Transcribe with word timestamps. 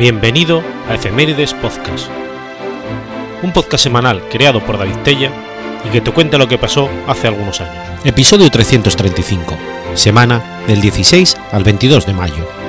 Bienvenido 0.00 0.62
a 0.88 0.94
Efemérides 0.94 1.52
Podcast, 1.52 2.08
un 3.42 3.52
podcast 3.52 3.84
semanal 3.84 4.26
creado 4.30 4.64
por 4.64 4.78
David 4.78 4.96
Tella 5.04 5.30
y 5.86 5.90
que 5.90 6.00
te 6.00 6.10
cuenta 6.10 6.38
lo 6.38 6.48
que 6.48 6.56
pasó 6.56 6.88
hace 7.06 7.28
algunos 7.28 7.60
años. 7.60 7.84
Episodio 8.06 8.50
335, 8.50 9.58
semana 9.92 10.62
del 10.66 10.80
16 10.80 11.36
al 11.52 11.64
22 11.64 12.06
de 12.06 12.14
mayo. 12.14 12.59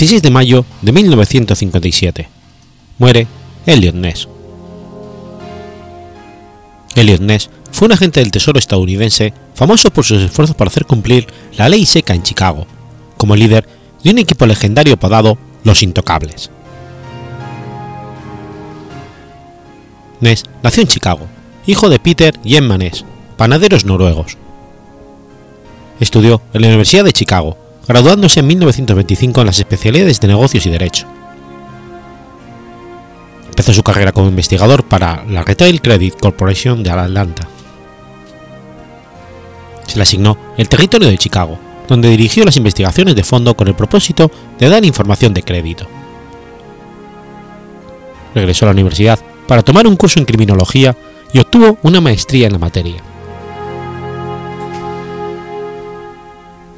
16 0.00 0.22
de 0.22 0.30
mayo 0.30 0.64
de 0.80 0.92
1957. 0.92 2.26
Muere 2.96 3.26
Elliot 3.66 3.94
Ness. 3.94 4.28
Elliot 6.94 7.20
Ness 7.20 7.50
fue 7.70 7.84
un 7.84 7.92
agente 7.92 8.20
del 8.20 8.30
Tesoro 8.30 8.58
estadounidense 8.58 9.34
famoso 9.54 9.90
por 9.90 10.06
sus 10.06 10.22
esfuerzos 10.22 10.56
para 10.56 10.70
hacer 10.70 10.86
cumplir 10.86 11.26
la 11.58 11.68
ley 11.68 11.84
seca 11.84 12.14
en 12.14 12.22
Chicago, 12.22 12.66
como 13.18 13.36
líder 13.36 13.68
de 14.02 14.12
un 14.12 14.16
equipo 14.16 14.46
legendario 14.46 14.94
apodado 14.94 15.36
Los 15.64 15.82
Intocables. 15.82 16.50
Ness 20.20 20.44
nació 20.62 20.82
en 20.82 20.88
Chicago, 20.88 21.26
hijo 21.66 21.90
de 21.90 21.98
Peter 21.98 22.40
y 22.42 22.56
Emma 22.56 22.78
Ness, 22.78 23.04
panaderos 23.36 23.84
noruegos. 23.84 24.38
Estudió 26.00 26.40
en 26.54 26.62
la 26.62 26.68
Universidad 26.68 27.04
de 27.04 27.12
Chicago, 27.12 27.58
graduándose 27.90 28.38
en 28.38 28.46
1925 28.46 29.40
en 29.40 29.46
las 29.48 29.58
especialidades 29.58 30.20
de 30.20 30.28
negocios 30.28 30.64
y 30.64 30.70
derecho. 30.70 31.08
Empezó 33.48 33.74
su 33.74 33.82
carrera 33.82 34.12
como 34.12 34.28
investigador 34.28 34.84
para 34.84 35.24
la 35.24 35.42
Retail 35.42 35.82
Credit 35.82 36.14
Corporation 36.20 36.84
de 36.84 36.90
Atlanta. 36.92 37.48
Se 39.88 39.96
le 39.96 40.04
asignó 40.04 40.38
el 40.56 40.68
territorio 40.68 41.08
de 41.08 41.18
Chicago, 41.18 41.58
donde 41.88 42.10
dirigió 42.10 42.44
las 42.44 42.56
investigaciones 42.56 43.16
de 43.16 43.24
fondo 43.24 43.56
con 43.56 43.66
el 43.66 43.74
propósito 43.74 44.30
de 44.56 44.68
dar 44.68 44.84
información 44.84 45.34
de 45.34 45.42
crédito. 45.42 45.88
Regresó 48.36 48.66
a 48.66 48.68
la 48.68 48.74
universidad 48.74 49.18
para 49.48 49.64
tomar 49.64 49.88
un 49.88 49.96
curso 49.96 50.20
en 50.20 50.26
criminología 50.26 50.96
y 51.32 51.40
obtuvo 51.40 51.76
una 51.82 52.00
maestría 52.00 52.46
en 52.46 52.52
la 52.52 52.60
materia. 52.60 53.09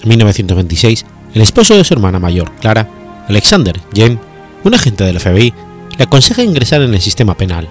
En 0.03 0.09
1926, 0.09 1.07
el 1.35 1.43
esposo 1.43 1.77
de 1.77 1.85
su 1.85 1.95
hermana 1.95 2.19
mayor, 2.19 2.51
Clara, 2.57 2.89
Alexander 3.29 3.79
James, 3.95 4.19
un 4.65 4.75
agente 4.75 5.05
del 5.05 5.21
FBI, 5.21 5.55
le 5.97 6.05
aconseja 6.05 6.43
ingresar 6.43 6.83
en 6.83 6.93
el 6.93 7.01
sistema 7.01 7.37
penal. 7.37 7.69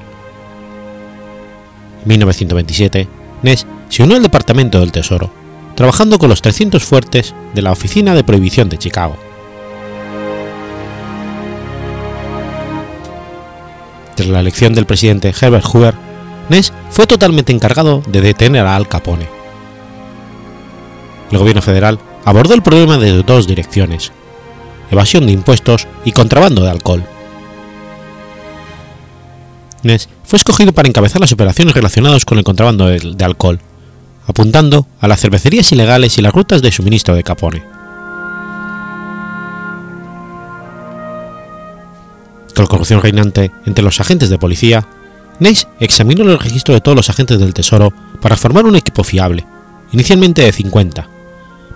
En 2.04 2.08
1927, 2.08 3.08
Ness 3.44 3.68
se 3.90 4.04
unió 4.04 4.16
al 4.16 4.24
Departamento 4.24 4.80
del 4.80 4.94
Tesoro, 4.94 5.32
trabajando 5.76 6.18
con 6.20 6.30
los 6.30 6.42
300 6.42 6.82
fuertes 6.84 7.36
de 7.54 7.62
la 7.62 7.72
Oficina 7.72 8.16
de 8.16 8.24
Prohibición 8.24 8.70
de 8.70 8.78
Chicago. 8.78 9.18
Tras 14.16 14.30
la 14.30 14.40
elección 14.40 14.74
del 14.74 14.86
presidente 14.86 15.34
Herbert 15.40 15.66
Hoover, 15.66 15.96
Ness 16.48 16.72
fue 16.92 17.08
totalmente 17.08 17.52
encargado 17.52 18.02
de 18.08 18.22
detener 18.22 18.66
a 18.66 18.78
Al 18.78 18.88
Capone. 18.88 19.28
El 21.30 21.38
gobierno 21.38 21.62
federal 21.62 22.00
abordó 22.26 22.54
el 22.54 22.62
problema 22.62 22.98
desde 22.98 23.24
dos 23.24 23.48
direcciones, 23.48 24.12
evasión 24.90 25.26
de 25.26 25.32
impuestos 25.32 25.88
y 26.06 26.12
contrabando 26.12 26.64
de 26.64 26.70
alcohol. 26.70 27.04
Ness 29.84 30.10
fue 30.24 30.38
escogido 30.38 30.74
para 30.74 30.88
encabezar 30.88 31.22
las 31.22 31.32
operaciones 31.32 31.74
relacionadas 31.74 32.26
con 32.26 32.38
el 32.38 32.44
contrabando 32.44 32.88
de, 32.88 33.00
de 33.00 33.26
alcohol, 33.26 33.60
apuntando 34.28 34.88
a 35.00 35.08
las 35.08 35.22
cervecerías 35.22 35.72
ilegales 35.72 36.18
y 36.18 36.22
las 36.22 36.34
rutas 36.34 36.62
de 36.62 36.72
suministro 36.72 37.16
de 37.16 37.24
Capone. 37.24 37.64
Con 42.56 42.66
la 42.66 42.70
corrupción 42.70 43.02
reinante 43.02 43.52
entre 43.66 43.84
los 43.84 44.00
agentes 44.00 44.30
de 44.30 44.38
policía, 44.38 44.88
Ness 45.40 45.68
examinó 45.80 46.24
el 46.24 46.38
registro 46.38 46.76
de 46.76 46.82
todos 46.82 46.96
los 46.96 47.10
agentes 47.10 47.40
del 47.40 47.56
Tesoro 47.56 47.92
para 48.22 48.38
formar 48.38 48.66
un 48.66 48.76
equipo 48.76 49.04
fiable, 49.04 49.46
inicialmente 49.92 50.44
de 50.44 50.52
50, 50.52 51.10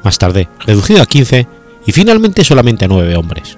más 0.05 0.17
tarde 0.17 0.47
reducido 0.65 1.01
a 1.01 1.05
15 1.05 1.47
y 1.85 1.91
finalmente 1.91 2.43
solamente 2.43 2.85
a 2.85 2.87
9 2.87 3.15
hombres. 3.15 3.57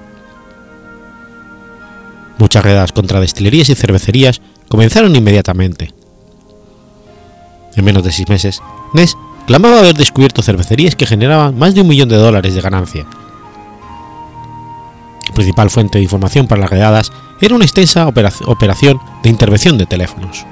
Muchas 2.38 2.64
redadas 2.64 2.92
contra 2.92 3.20
destilerías 3.20 3.70
y 3.70 3.76
cervecerías 3.76 4.42
comenzaron 4.68 5.16
inmediatamente. 5.16 5.94
En 7.76 7.86
menos 7.86 8.04
de 8.04 8.12
seis 8.12 8.28
meses, 8.30 8.62
Ness 8.94 9.16
clamaba 9.46 9.80
haber 9.80 9.96
descubierto 9.96 10.42
cervecerías 10.42 10.96
que 10.96 11.06
generaban 11.06 11.58
más 11.58 11.76
de 11.76 11.82
un 11.82 11.88
millón 11.88 12.10
de 12.10 12.18
dólares 12.18 12.54
de 12.54 12.62
ganancia. 12.62 13.06
La 15.28 15.34
principal 15.34 15.70
fuente 15.70 15.98
de 15.98 16.04
información 16.04 16.48
para 16.48 16.62
las 16.62 16.70
redadas 16.70 17.12
era 17.42 17.56
una 17.56 17.66
extensa 17.66 18.08
operación 18.08 19.00
de 19.24 19.30
intervención 19.30 19.78
de 19.78 19.86
teléfonos. 19.86 20.46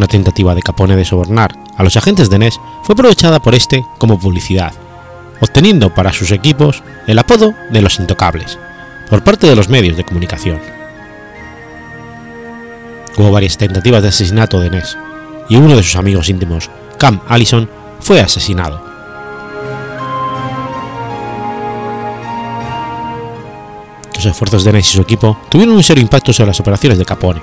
Una 0.00 0.08
tentativa 0.08 0.54
de 0.54 0.62
Capone 0.62 0.96
de 0.96 1.04
sobornar 1.04 1.54
a 1.76 1.82
los 1.82 1.94
agentes 1.94 2.30
de 2.30 2.38
Ness 2.38 2.58
fue 2.84 2.94
aprovechada 2.94 3.38
por 3.38 3.54
este 3.54 3.84
como 3.98 4.18
publicidad, 4.18 4.72
obteniendo 5.42 5.94
para 5.94 6.10
sus 6.10 6.30
equipos 6.30 6.82
el 7.06 7.18
apodo 7.18 7.52
de 7.70 7.82
los 7.82 8.00
intocables, 8.00 8.58
por 9.10 9.22
parte 9.22 9.46
de 9.46 9.54
los 9.54 9.68
medios 9.68 9.98
de 9.98 10.04
comunicación. 10.04 10.58
Hubo 13.18 13.30
varias 13.30 13.58
tentativas 13.58 14.00
de 14.00 14.08
asesinato 14.08 14.58
de 14.58 14.70
Ness, 14.70 14.96
y 15.50 15.56
uno 15.56 15.76
de 15.76 15.82
sus 15.82 15.96
amigos 15.96 16.30
íntimos, 16.30 16.70
Cam 16.96 17.20
Allison, 17.28 17.68
fue 18.00 18.22
asesinado. 18.22 18.82
Los 24.14 24.24
esfuerzos 24.24 24.64
de 24.64 24.72
Ness 24.72 24.94
y 24.94 24.96
su 24.96 25.02
equipo 25.02 25.36
tuvieron 25.50 25.74
un 25.74 25.82
serio 25.82 26.00
impacto 26.00 26.32
sobre 26.32 26.48
las 26.48 26.60
operaciones 26.60 26.96
de 26.96 27.04
Capone. 27.04 27.42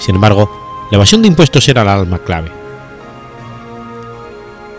Sin 0.00 0.16
embargo, 0.16 0.66
la 0.90 0.96
evasión 0.96 1.22
de 1.22 1.28
impuestos 1.28 1.68
era 1.68 1.84
la 1.84 1.94
alma 1.94 2.18
clave. 2.18 2.50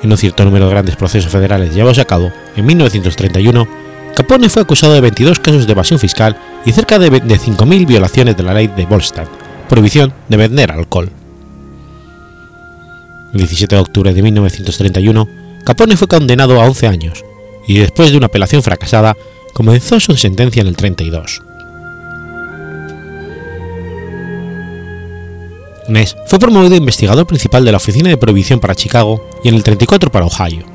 En 0.02 0.12
un 0.12 0.18
cierto 0.18 0.46
número 0.46 0.66
de 0.66 0.72
grandes 0.72 0.96
procesos 0.96 1.32
federales 1.32 1.74
llevados 1.74 2.00
a 2.00 2.06
cabo 2.06 2.32
en 2.56 2.66
1931, 2.66 3.68
Capone 4.16 4.50
fue 4.50 4.62
acusado 4.62 4.94
de 4.94 5.02
22 5.02 5.40
casos 5.40 5.66
de 5.66 5.72
evasión 5.72 6.00
fiscal 6.00 6.38
y 6.66 6.72
cerca 6.72 7.00
de 7.00 7.12
5.000 7.12 7.86
violaciones 7.86 8.36
de 8.36 8.44
la 8.44 8.54
ley 8.54 8.68
de 8.68 8.86
Volstead, 8.86 9.28
prohibición 9.68 10.14
de 10.28 10.38
vender 10.38 10.72
alcohol. 10.72 11.10
El 13.34 13.40
17 13.40 13.76
de 13.76 13.82
octubre 13.82 14.14
de 14.14 14.22
1931, 14.22 15.28
Capone 15.64 15.96
fue 15.96 16.08
condenado 16.08 16.60
a 16.60 16.66
11 16.66 16.88
años 16.88 17.24
y 17.68 17.78
después 17.78 18.12
de 18.12 18.18
una 18.18 18.26
apelación 18.26 18.64
fracasada, 18.64 19.16
comenzó 19.54 20.00
su 20.00 20.18
sentencia 20.18 20.62
en 20.62 20.68
el 20.68 20.76
32. 20.76 21.44
Ness 25.90 26.16
fue 26.28 26.40
promovido 26.40 26.76
investigador 26.76 27.26
principal 27.26 27.66
de 27.66 27.72
la 27.72 27.78
Oficina 27.78 28.10
de 28.10 28.18
Prohibición 28.18 28.60
para 28.60 28.76
Chicago 28.76 29.28
y 29.44 29.50
en 29.50 29.56
el 29.56 29.64
34 29.64 30.12
para 30.12 30.26
Ohio. 30.26 30.66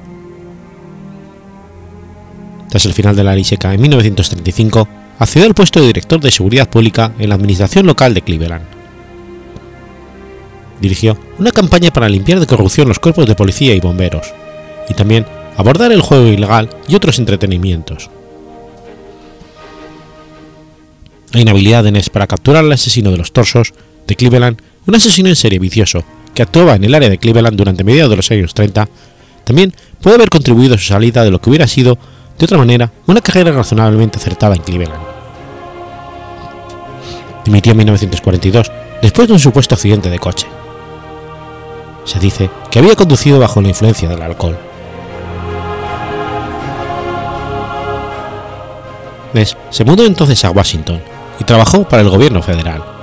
Tras 2.68 2.86
el 2.86 2.92
final 2.92 3.14
de 3.14 3.22
la 3.22 3.34
ley 3.34 3.44
en 3.48 3.80
1935, 3.80 4.88
accedió 5.18 5.46
al 5.46 5.54
puesto 5.54 5.80
de 5.80 5.86
director 5.86 6.20
de 6.20 6.30
seguridad 6.30 6.68
pública 6.68 7.12
en 7.18 7.28
la 7.28 7.36
administración 7.36 7.86
local 7.86 8.14
de 8.14 8.22
Cleveland. 8.22 8.66
Dirigió 10.80 11.16
una 11.38 11.52
campaña 11.52 11.92
para 11.92 12.08
limpiar 12.08 12.40
de 12.40 12.46
corrupción 12.46 12.88
los 12.88 12.98
cuerpos 12.98 13.26
de 13.26 13.36
policía 13.36 13.74
y 13.74 13.80
bomberos, 13.80 14.34
y 14.88 14.94
también 14.94 15.24
abordar 15.56 15.92
el 15.92 16.02
juego 16.02 16.26
ilegal 16.26 16.68
y 16.88 16.96
otros 16.96 17.18
entretenimientos. 17.18 18.10
La 21.32 21.40
inhabilidad 21.40 21.84
de 21.84 21.92
Ness 21.92 22.10
para 22.10 22.26
capturar 22.26 22.64
al 22.64 22.72
asesino 22.72 23.10
de 23.10 23.18
los 23.18 23.32
torsos 23.32 23.72
de 24.06 24.16
Cleveland 24.16 24.60
un 24.86 24.94
asesino 24.94 25.28
en 25.28 25.36
serie 25.36 25.58
vicioso 25.58 26.04
que 26.34 26.42
actuaba 26.42 26.74
en 26.74 26.84
el 26.84 26.94
área 26.94 27.08
de 27.08 27.18
Cleveland 27.18 27.56
durante 27.56 27.84
mediados 27.84 28.10
de 28.10 28.16
los 28.16 28.30
años 28.30 28.54
30, 28.54 28.88
también 29.44 29.72
puede 30.00 30.16
haber 30.16 30.30
contribuido 30.30 30.74
a 30.74 30.78
su 30.78 30.84
salida 30.84 31.24
de 31.24 31.30
lo 31.30 31.40
que 31.40 31.48
hubiera 31.48 31.68
sido, 31.68 31.96
de 32.38 32.44
otra 32.44 32.58
manera, 32.58 32.90
una 33.06 33.20
carrera 33.20 33.52
razonablemente 33.52 34.18
acertada 34.18 34.56
en 34.56 34.62
Cleveland. 34.62 35.00
Dimitió 37.44 37.72
en 37.72 37.78
1942 37.78 38.72
después 39.00 39.28
de 39.28 39.34
un 39.34 39.40
supuesto 39.40 39.74
accidente 39.74 40.10
de 40.10 40.18
coche. 40.18 40.46
Se 42.04 42.18
dice 42.18 42.50
que 42.70 42.78
había 42.80 42.96
conducido 42.96 43.38
bajo 43.38 43.62
la 43.62 43.68
influencia 43.68 44.08
del 44.08 44.22
alcohol. 44.22 44.58
Ness 49.34 49.56
se 49.70 49.84
mudó 49.84 50.04
entonces 50.04 50.44
a 50.44 50.50
Washington 50.50 51.00
y 51.38 51.44
trabajó 51.44 51.88
para 51.88 52.02
el 52.02 52.08
gobierno 52.08 52.42
federal. 52.42 52.93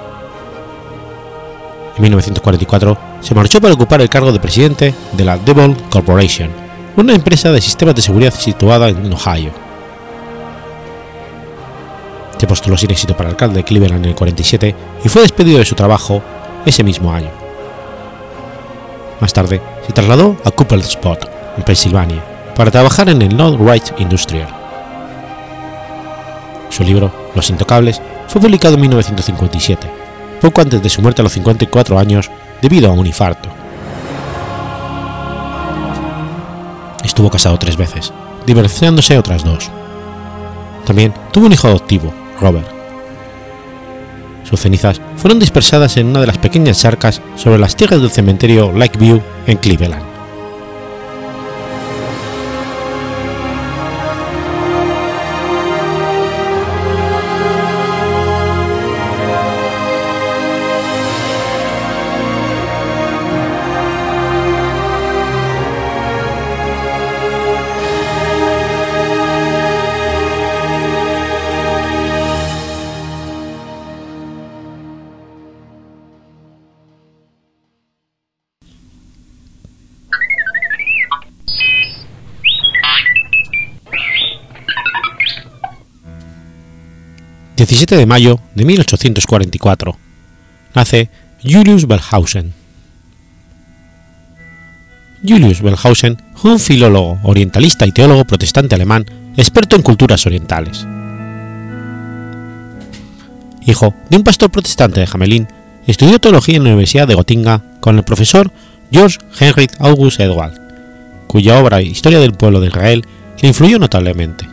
En 1.96 2.02
1944 2.02 2.98
se 3.22 3.36
marchó 3.36 3.60
para 3.60 3.74
ocupar 3.74 4.02
el 4.02 4.10
cargo 4.10 4.32
de 4.32 4.40
presidente 4.40 4.94
de 5.12 5.26
la 5.26 5.38
Devon 5.38 5.76
Corporation, 5.90 6.50
una 6.96 7.14
empresa 7.14 7.52
de 7.52 7.62
sistemas 7.62 7.96
de 7.96 8.02
seguridad 8.02 8.34
situada 8.34 8.90
en 8.90 9.12
Ohio. 9.12 9.52
Se 12.38 12.48
postuló 12.48 12.78
sin 12.78 12.92
éxito 12.92 13.16
para 13.16 13.30
alcalde 13.30 13.58
de 13.58 13.64
Cleveland 13.64 14.04
en 14.04 14.12
el 14.12 14.16
47 14.16 14.76
y 15.04 15.10
fue 15.10 15.22
despedido 15.22 15.60
de 15.60 15.66
su 15.66 15.76
trabajo 15.76 16.24
ese 16.66 16.84
mismo 16.84 17.14
año. 17.14 17.30
Más 19.20 19.34
tarde 19.34 19.62
se 19.86 19.94
trasladó 19.94 20.36
a 20.44 20.50
Cooper 20.50 20.80
Spot, 20.80 21.30
en 21.58 21.64
Pensilvania, 21.64 22.24
para 22.56 22.72
trabajar 22.72 23.10
en 23.10 23.22
el 23.22 23.38
Northwest 23.38 23.92
Industrial. 24.00 24.48
Su 26.70 26.84
libro, 26.84 27.12
Los 27.36 27.50
Intocables, 27.50 28.02
fue 28.28 28.42
publicado 28.42 28.76
en 28.76 28.82
1957, 28.82 30.01
poco 30.42 30.60
antes 30.62 30.82
de 30.82 30.90
su 30.90 31.02
muerte 31.02 31.22
a 31.22 31.24
los 31.24 31.34
54 31.34 31.98
años 31.98 32.30
debido 32.62 32.90
a 32.90 32.94
un 32.94 33.06
infarto. 33.06 33.50
Estuvo 37.04 37.30
casado 37.30 37.58
tres 37.58 37.78
veces, 37.78 38.12
divorciándose 38.46 39.18
otras 39.18 39.44
dos. 39.44 39.70
También 40.86 41.14
tuvo 41.32 41.46
un 41.46 41.54
hijo 41.54 41.68
adoptivo, 41.68 42.14
Robert. 42.40 42.68
Sus 44.44 44.60
cenizas 44.60 45.00
fueron 45.16 45.40
dispersadas 45.40 45.96
en 45.98 46.08
una 46.08 46.22
de 46.22 46.28
las 46.28 46.38
pequeñas 46.38 46.82
charcas 46.82 47.22
sobre 47.36 47.60
las 47.60 47.76
tierras 47.76 48.02
del 48.02 48.12
cementerio 48.12 48.72
Lakeview 48.72 49.22
en 49.48 49.58
Cleveland. 49.58 50.11
17 87.62 87.96
de 87.96 88.08
mayo 88.08 88.40
de 88.56 88.66
1844. 88.66 89.96
Nace 90.74 91.10
Julius 91.44 91.86
Bellhausen. 91.86 92.56
Julius 95.22 95.62
Bellhausen 95.62 96.18
fue 96.34 96.54
un 96.54 96.60
filólogo, 96.60 97.20
orientalista 97.22 97.86
y 97.86 97.92
teólogo 97.92 98.26
protestante 98.26 98.74
alemán, 98.74 99.06
experto 99.38 99.76
en 99.76 99.84
culturas 99.84 100.26
orientales. 100.26 100.88
Hijo 103.68 103.94
de 104.10 104.18
un 104.18 104.24
pastor 104.24 104.50
protestante 104.50 105.00
de 105.00 105.06
Jamelín, 105.06 105.48
estudió 105.86 106.20
teología 106.20 106.56
en 106.58 106.64
la 106.64 106.70
Universidad 106.70 107.08
de 107.08 107.14
Gotinga 107.14 107.62
con 107.80 107.96
el 107.96 108.04
profesor 108.04 108.52
George 108.92 109.20
Heinrich 109.40 109.74
August 109.78 110.20
Edward, 110.20 110.60
cuya 111.28 111.60
obra 111.60 111.84
Historia 111.84 112.20
del 112.20 112.34
pueblo 112.34 112.60
de 112.60 112.70
Israel 112.70 113.06
le 113.40 113.50
influyó 113.50 113.78
notablemente. 113.78 114.48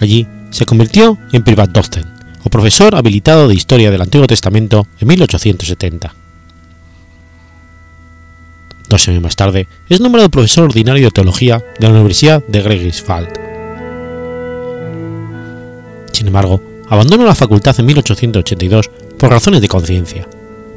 Allí 0.00 0.26
se 0.50 0.66
convirtió 0.66 1.18
en 1.32 1.42
Privatdozent, 1.42 2.06
o 2.44 2.50
profesor 2.50 2.94
habilitado 2.94 3.48
de 3.48 3.54
Historia 3.54 3.90
del 3.90 4.02
Antiguo 4.02 4.26
Testamento 4.26 4.86
en 5.00 5.08
1870. 5.08 6.14
Dos 8.88 9.08
años 9.08 9.22
más 9.22 9.34
tarde 9.34 9.66
es 9.88 10.00
nombrado 10.00 10.30
profesor 10.30 10.64
ordinario 10.64 11.06
de 11.06 11.10
Teología 11.10 11.58
de 11.78 11.86
la 11.86 11.94
Universidad 11.94 12.44
de 12.46 12.62
Greifswald. 12.62 13.28
Sin 16.12 16.28
embargo, 16.28 16.62
abandonó 16.88 17.24
la 17.24 17.34
facultad 17.34 17.74
en 17.78 17.86
1882 17.86 18.90
por 19.18 19.30
razones 19.30 19.60
de 19.60 19.68
conciencia, 19.68 20.28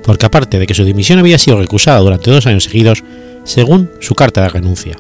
porque 0.04 0.25
aparte 0.25 0.57
de 0.57 0.66
que 0.66 0.74
su 0.74 0.83
dimisión 0.83 1.19
había 1.19 1.38
sido 1.38 1.60
recusada 1.60 2.00
durante 2.00 2.31
dos 2.31 2.48
años 2.48 2.63
seguidos, 2.63 3.04
según 3.44 3.92
su 4.00 4.16
carta 4.16 4.42
de 4.42 4.50
renuncia. 4.50 4.98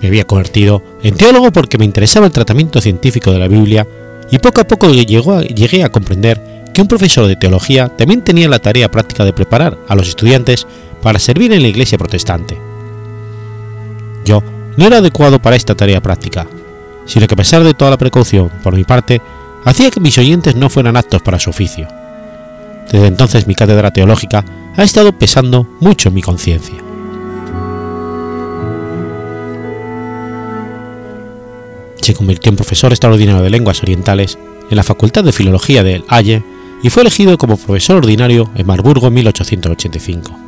Me 0.00 0.08
había 0.08 0.24
convertido 0.24 0.82
en 1.02 1.16
teólogo 1.16 1.50
porque 1.50 1.78
me 1.78 1.84
interesaba 1.84 2.26
el 2.26 2.32
tratamiento 2.32 2.80
científico 2.80 3.32
de 3.32 3.38
la 3.38 3.48
Biblia 3.48 3.86
y 4.30 4.38
poco 4.38 4.60
a 4.60 4.64
poco 4.64 4.90
llegué 4.90 5.84
a 5.84 5.90
comprender 5.90 6.40
que 6.72 6.82
un 6.82 6.88
profesor 6.88 7.26
de 7.26 7.36
teología 7.36 7.88
también 7.88 8.22
tenía 8.22 8.48
la 8.48 8.60
tarea 8.60 8.90
práctica 8.90 9.24
de 9.24 9.32
preparar 9.32 9.76
a 9.88 9.94
los 9.94 10.08
estudiantes 10.08 10.66
para 11.02 11.18
servir 11.18 11.52
en 11.52 11.62
la 11.62 11.68
iglesia 11.68 11.98
protestante. 11.98 12.58
Yo 14.24 14.42
no 14.76 14.86
era 14.86 14.98
adecuado 14.98 15.40
para 15.40 15.56
esta 15.56 15.74
tarea 15.74 16.00
práctica, 16.00 16.46
sino 17.04 17.26
que 17.26 17.34
a 17.34 17.38
pesar 17.38 17.64
de 17.64 17.74
toda 17.74 17.90
la 17.90 17.98
precaución 17.98 18.50
por 18.62 18.76
mi 18.76 18.84
parte, 18.84 19.20
hacía 19.64 19.90
que 19.90 20.00
mis 20.00 20.18
oyentes 20.18 20.54
no 20.54 20.70
fueran 20.70 20.96
aptos 20.96 21.22
para 21.22 21.38
su 21.38 21.50
oficio. 21.50 21.88
Desde 22.92 23.06
entonces 23.06 23.46
mi 23.46 23.54
cátedra 23.54 23.90
teológica 23.90 24.44
ha 24.76 24.82
estado 24.82 25.12
pesando 25.12 25.66
mucho 25.80 26.10
mi 26.10 26.22
conciencia. 26.22 26.87
Se 32.08 32.14
convirtió 32.14 32.48
en 32.48 32.56
profesor 32.56 32.90
extraordinario 32.90 33.42
de 33.42 33.50
lenguas 33.50 33.82
orientales 33.82 34.38
en 34.70 34.76
la 34.78 34.82
Facultad 34.82 35.24
de 35.24 35.32
Filología 35.32 35.82
de 35.82 36.02
Halle 36.08 36.42
y 36.82 36.88
fue 36.88 37.02
elegido 37.02 37.36
como 37.36 37.58
profesor 37.58 37.96
ordinario 37.96 38.50
en 38.54 38.66
Marburgo 38.66 39.08
en 39.08 39.14
1885. 39.14 40.38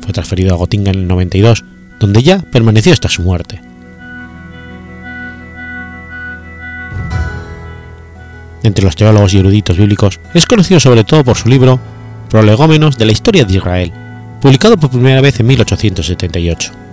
Fue 0.00 0.12
transferido 0.12 0.52
a 0.52 0.56
Gotinga 0.56 0.90
en 0.90 0.98
el 0.98 1.06
92, 1.06 1.62
donde 2.00 2.20
ya 2.20 2.40
permaneció 2.40 2.92
hasta 2.92 3.08
su 3.08 3.22
muerte. 3.22 3.62
Entre 8.64 8.84
los 8.84 8.96
teólogos 8.96 9.32
y 9.34 9.38
eruditos 9.38 9.78
bíblicos 9.78 10.18
es 10.34 10.46
conocido 10.46 10.80
sobre 10.80 11.04
todo 11.04 11.22
por 11.22 11.36
su 11.36 11.48
libro 11.48 11.78
Prolegómenos 12.28 12.98
de 12.98 13.04
la 13.04 13.12
historia 13.12 13.44
de 13.44 13.54
Israel, 13.54 13.92
publicado 14.40 14.76
por 14.76 14.90
primera 14.90 15.20
vez 15.20 15.38
en 15.38 15.46
1878 15.46 16.89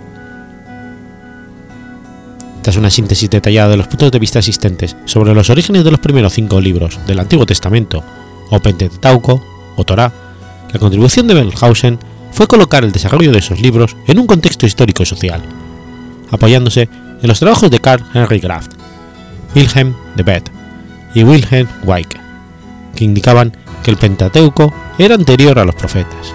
tras 2.68 2.76
una 2.76 2.90
síntesis 2.90 3.30
detallada 3.30 3.70
de 3.70 3.78
los 3.78 3.86
puntos 3.86 4.10
de 4.10 4.18
vista 4.18 4.40
existentes 4.40 4.94
sobre 5.06 5.32
los 5.32 5.48
orígenes 5.48 5.84
de 5.84 5.90
los 5.90 6.00
primeros 6.00 6.34
cinco 6.34 6.60
libros 6.60 7.00
del 7.06 7.18
Antiguo 7.18 7.46
Testamento, 7.46 8.04
o 8.50 8.60
Pentateuco, 8.60 9.42
o 9.74 9.84
Torá, 9.84 10.12
la 10.70 10.78
contribución 10.78 11.26
de 11.26 11.32
Bellhausen 11.32 11.98
fue 12.30 12.46
colocar 12.46 12.84
el 12.84 12.92
desarrollo 12.92 13.32
de 13.32 13.38
esos 13.38 13.58
libros 13.58 13.96
en 14.06 14.18
un 14.18 14.26
contexto 14.26 14.66
histórico 14.66 15.02
y 15.02 15.06
social, 15.06 15.40
apoyándose 16.30 16.90
en 17.22 17.28
los 17.28 17.38
trabajos 17.38 17.70
de 17.70 17.78
Karl 17.78 18.04
Henry 18.12 18.38
Graft, 18.38 18.72
Wilhelm 19.56 19.94
de 20.14 20.22
Beth 20.22 20.50
y 21.14 21.24
Wilhelm 21.24 21.68
Weike, 21.84 22.20
que 22.94 23.04
indicaban 23.04 23.56
que 23.82 23.92
el 23.92 23.96
Pentateuco 23.96 24.74
era 24.98 25.14
anterior 25.14 25.58
a 25.58 25.64
los 25.64 25.74
profetas. 25.74 26.34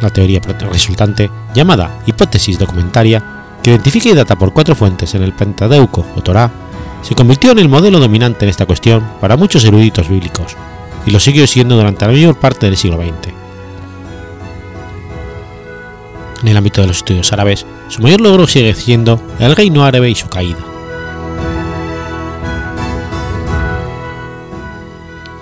La 0.00 0.10
teoría 0.10 0.40
resultante, 0.70 1.30
llamada 1.54 2.00
hipótesis 2.06 2.58
documentaria, 2.58 3.22
que 3.62 3.70
identifica 3.70 4.08
y 4.08 4.14
data 4.14 4.36
por 4.36 4.52
cuatro 4.52 4.74
fuentes 4.74 5.14
en 5.14 5.22
el 5.22 5.32
Pentateuco 5.32 6.06
o 6.14 6.22
Torá, 6.22 6.50
se 7.02 7.14
convirtió 7.14 7.50
en 7.52 7.58
el 7.58 7.68
modelo 7.68 7.98
dominante 7.98 8.44
en 8.44 8.50
esta 8.50 8.66
cuestión 8.66 9.04
para 9.20 9.36
muchos 9.36 9.64
eruditos 9.64 10.08
bíblicos, 10.08 10.56
y 11.06 11.10
lo 11.10 11.20
siguió 11.20 11.46
siendo 11.46 11.76
durante 11.76 12.06
la 12.06 12.12
mayor 12.12 12.38
parte 12.38 12.66
del 12.66 12.76
siglo 12.76 12.98
XX. 12.98 13.32
En 16.42 16.48
el 16.48 16.56
ámbito 16.56 16.80
de 16.80 16.86
los 16.86 16.98
estudios 16.98 17.32
árabes, 17.32 17.66
su 17.88 18.00
mayor 18.00 18.20
logro 18.20 18.46
sigue 18.46 18.74
siendo 18.74 19.20
el 19.40 19.56
reino 19.56 19.84
árabe 19.84 20.10
y 20.10 20.14
su 20.14 20.28
caída. 20.28 20.58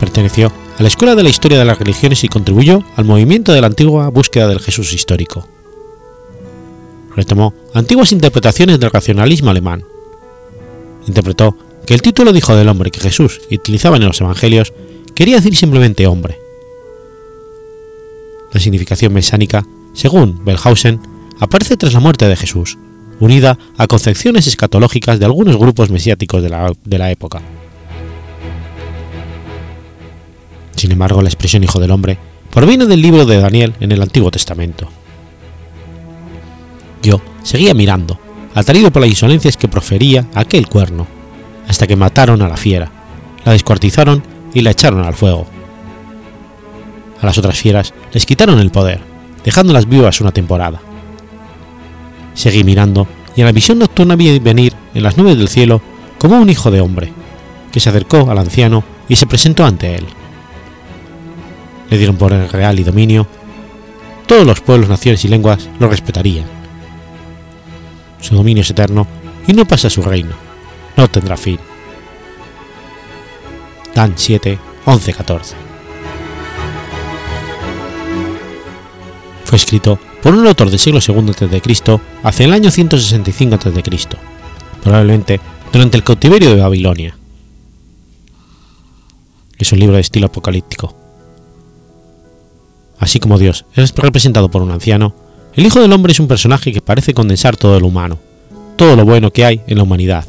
Perteneció 0.01 0.53
a 0.79 0.83
la 0.83 0.89
Escuela 0.89 1.15
de 1.15 1.23
la 1.23 1.31
Historia 1.31 1.59
de 1.59 1.65
las 1.65 1.79
Religiones 1.79 2.23
y 2.25 2.29
contribuyó 2.29 2.85
al 2.97 3.07
movimiento 3.07 3.53
de 3.53 3.61
la 3.61 3.67
antigua 3.67 4.09
búsqueda 4.09 4.47
del 4.47 4.61
Jesús 4.61 4.93
histórico. 4.93 5.49
Retomó 7.15 7.55
antiguas 7.73 8.13
interpretaciones 8.13 8.79
del 8.79 8.91
racionalismo 8.91 9.51
alemán. 9.51 9.85
Interpretó 11.07 11.57
que 11.87 11.95
el 11.95 12.03
título 12.03 12.33
de 12.33 12.39
Hijo 12.39 12.55
del 12.55 12.69
Hombre 12.69 12.91
que 12.91 13.01
Jesús 13.01 13.41
utilizaba 13.51 13.97
en 13.97 14.05
los 14.05 14.21
Evangelios 14.21 14.75
quería 15.15 15.37
decir 15.37 15.57
simplemente 15.57 16.07
hombre. 16.07 16.39
La 18.53 18.61
significación 18.61 19.15
mesánica, 19.15 19.67
según 19.95 20.45
Bellhausen, 20.45 21.01
aparece 21.41 21.79
tras 21.79 21.95
la 21.95 22.01
muerte 22.01 22.29
de 22.29 22.37
Jesús, 22.37 22.77
unida 23.19 23.59
a 23.79 23.87
concepciones 23.87 24.47
escatológicas 24.47 25.19
de 25.19 25.25
algunos 25.25 25.57
grupos 25.57 25.89
mesiáticos 25.89 26.43
de 26.43 26.99
la 26.99 27.11
época. 27.11 27.41
Sin 30.77 30.93
embargo, 30.93 31.23
la 31.23 31.29
expresión 31.29 31.65
Hijo 31.65 31.81
del 31.81 31.91
Hombre 31.91 32.19
proviene 32.51 32.87
del 32.87 33.03
libro 33.03 33.25
de 33.25 33.41
Daniel 33.41 33.75
en 33.81 33.93
el 33.93 34.03
Antiguo 34.03 34.31
Testamento. 34.31 34.89
Yo 37.03 37.21
seguía 37.43 37.75
mirando, 37.75 38.19
atraído 38.55 38.91
por 38.91 39.03
las 39.03 39.11
insolencias 39.11 39.57
que 39.57 39.69
profería 39.69 40.27
aquel 40.35 40.69
cuerno, 40.69 41.07
hasta 41.67 41.87
que 41.87 41.97
mataron 41.97 42.43
a 42.43 42.49
la 42.49 42.57
fiera, 42.57 42.91
la 43.45 43.53
descuartizaron 43.53 44.23
y 44.53 44.61
la 44.61 44.71
echaron 44.71 45.05
al 45.05 45.15
fuego. 45.15 45.47
A 47.21 47.27
las 47.27 47.39
otras 47.39 47.59
fieras 47.59 47.95
les 48.13 48.27
quitaron 48.27 48.59
el 48.59 48.71
poder, 48.71 49.01
dejándolas 49.45 49.89
vivas 49.89 50.21
una 50.21 50.33
temporada. 50.33 50.81
Seguí 52.35 52.65
mirando 52.65 53.07
y 53.35 53.41
en 53.41 53.47
la 53.47 53.53
visión 53.53 53.79
nocturna 53.79 54.17
vi 54.17 54.39
venir 54.39 54.75
en 54.95 55.03
las 55.03 55.17
nubes 55.17 55.39
del 55.39 55.49
cielo 55.49 55.81
como 56.19 56.39
un 56.39 56.51
hijo 56.51 56.71
de 56.71 56.81
hombre, 56.81 57.13
que 57.73 57.81
se 57.81 57.89
acercó 57.89 58.31
al 58.31 58.39
anciano 58.39 58.85
y 59.09 59.17
se 59.17 59.27
presentó 59.27 59.65
ante 59.65 59.95
él. 59.95 60.07
Le 61.91 61.99
dieron 61.99 62.17
por 62.17 62.33
el 62.33 62.49
real 62.49 62.79
y 62.81 62.85
dominio. 62.85 63.27
Todos 64.27 64.47
los 64.47 64.61
pueblos, 64.61 64.89
naciones 64.89 65.25
y 65.25 65.29
lenguas 65.29 65.69
lo 65.79 65.89
respetarían. 65.89 66.47
Su 68.21 68.35
dominio 68.35 68.63
es 68.63 68.71
eterno 68.71 69.07
y 69.47 69.53
no 69.53 69.67
pasa 69.67 69.89
su 69.89 70.03
reino. 70.03 70.35
No 70.97 71.09
tendrá 71.09 71.37
fin. 71.37 71.59
Dan 73.95 74.15
7, 74.17 74.59
11, 74.85 75.13
14. 75.13 75.55
Fue 79.45 79.57
escrito 79.57 79.99
por 80.23 80.35
un 80.35 80.47
autor 80.47 80.71
del 80.71 80.79
siglo 80.79 80.99
II 81.07 81.31
a.C. 81.31 82.01
hacia 82.25 82.47
el 82.47 82.53
año 82.53 82.71
165 82.71 83.55
a.C., 83.55 84.09
probablemente 84.83 85.41
durante 85.73 85.97
el 85.97 86.03
cautiverio 86.03 86.51
de 86.51 86.61
Babilonia. 86.61 87.17
Es 89.57 89.73
un 89.73 89.79
libro 89.79 89.95
de 89.95 90.01
estilo 90.01 90.27
apocalíptico. 90.27 91.06
Así 92.99 93.21
como 93.21 93.39
Dios 93.39 93.65
es 93.75 93.95
representado 93.95 94.51
por 94.51 94.63
un 94.63 94.71
anciano, 94.71 95.15
el 95.55 95.67
Hijo 95.67 95.81
del 95.81 95.93
Hombre 95.93 96.13
es 96.13 96.21
un 96.21 96.29
personaje 96.29 96.73
que 96.73 96.83
parece 96.83 97.15
condensar 97.15 97.57
todo 97.57 97.81
lo 97.81 97.87
humano, 97.87 98.19
todo 98.77 98.97
lo 98.97 99.05
bueno 99.05 99.33
que 99.33 99.45
hay 99.45 99.63
en 99.67 99.79
la 99.79 99.85
humanidad, 99.85 100.27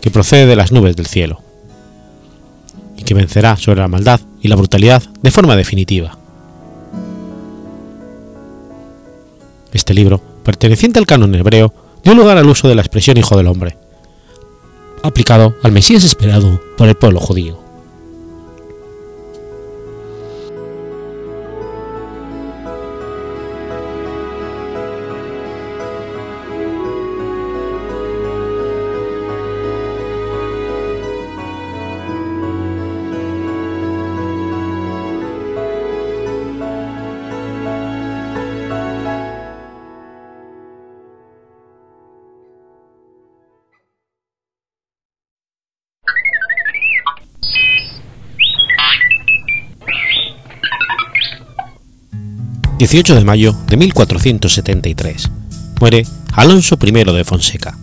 que 0.00 0.10
procede 0.10 0.46
de 0.46 0.56
las 0.56 0.72
nubes 0.72 0.96
del 0.96 1.06
cielo, 1.06 1.42
y 2.96 3.02
que 3.02 3.14
vencerá 3.14 3.56
sobre 3.56 3.80
la 3.80 3.88
maldad 3.88 4.20
y 4.40 4.48
la 4.48 4.56
brutalidad 4.56 5.02
de 5.22 5.30
forma 5.30 5.56
definitiva. 5.56 6.18
Este 9.72 9.94
libro, 9.94 10.20
perteneciente 10.44 10.98
al 10.98 11.06
canon 11.06 11.34
hebreo, 11.34 11.72
dio 12.02 12.14
lugar 12.14 12.38
al 12.38 12.48
uso 12.48 12.68
de 12.68 12.74
la 12.74 12.82
expresión 12.82 13.16
Hijo 13.16 13.36
del 13.36 13.48
Hombre, 13.48 13.76
aplicado 15.02 15.54
al 15.62 15.72
Mesías 15.72 16.04
esperado 16.04 16.60
por 16.76 16.88
el 16.88 16.96
pueblo 16.96 17.20
judío. 17.20 17.67
18 52.78 53.16
de 53.16 53.24
mayo 53.24 53.56
de 53.66 53.76
1473. 53.76 55.28
Muere 55.80 56.06
Alonso 56.32 56.78
I 56.80 56.92
de 56.92 57.24
Fonseca. 57.24 57.76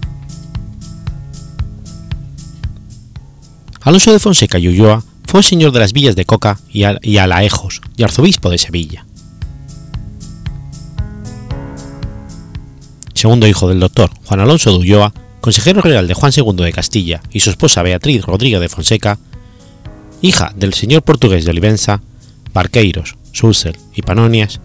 Alonso 3.82 4.14
de 4.14 4.20
Fonseca 4.20 4.58
y 4.58 4.70
Ulloa 4.70 5.04
fue 5.26 5.44
señor 5.44 5.74
de 5.74 5.80
las 5.80 5.92
villas 5.92 6.16
de 6.16 6.24
Coca 6.24 6.62
y, 6.72 6.84
Alaejos 6.86 7.82
y 7.98 8.04
arzobispo 8.04 8.50
de 8.50 8.58
Sevilla. 8.58 9.06
Segundo 13.14 13.48
hijo 13.48 13.68
del 13.68 13.82
doctor 13.82 14.12
Juan 14.24 14.40
Alonso 14.40 14.72
de 14.72 14.78
Ulloa, 14.78 15.14
consejero 15.42 15.82
real 15.82 16.08
de 16.08 16.14
Juan 16.14 16.32
II 16.34 16.56
de 16.56 16.72
Castilla 16.72 17.22
y 17.32 17.42
su 17.42 17.50
esposa 17.50 17.84
Beatriz 17.84 18.24
Rodríguez 18.24 18.62
de 18.62 18.70
Fonseca, 18.70 19.20
hija 20.22 20.54
del 20.56 20.74
señor 20.74 21.02
portugués 21.02 21.44
de 21.44 21.52
Olivenza, 21.52 22.02
Barqueiros, 22.54 23.18
Sulsel 23.34 23.78
y 23.94 24.02
Panonias, 24.02 24.62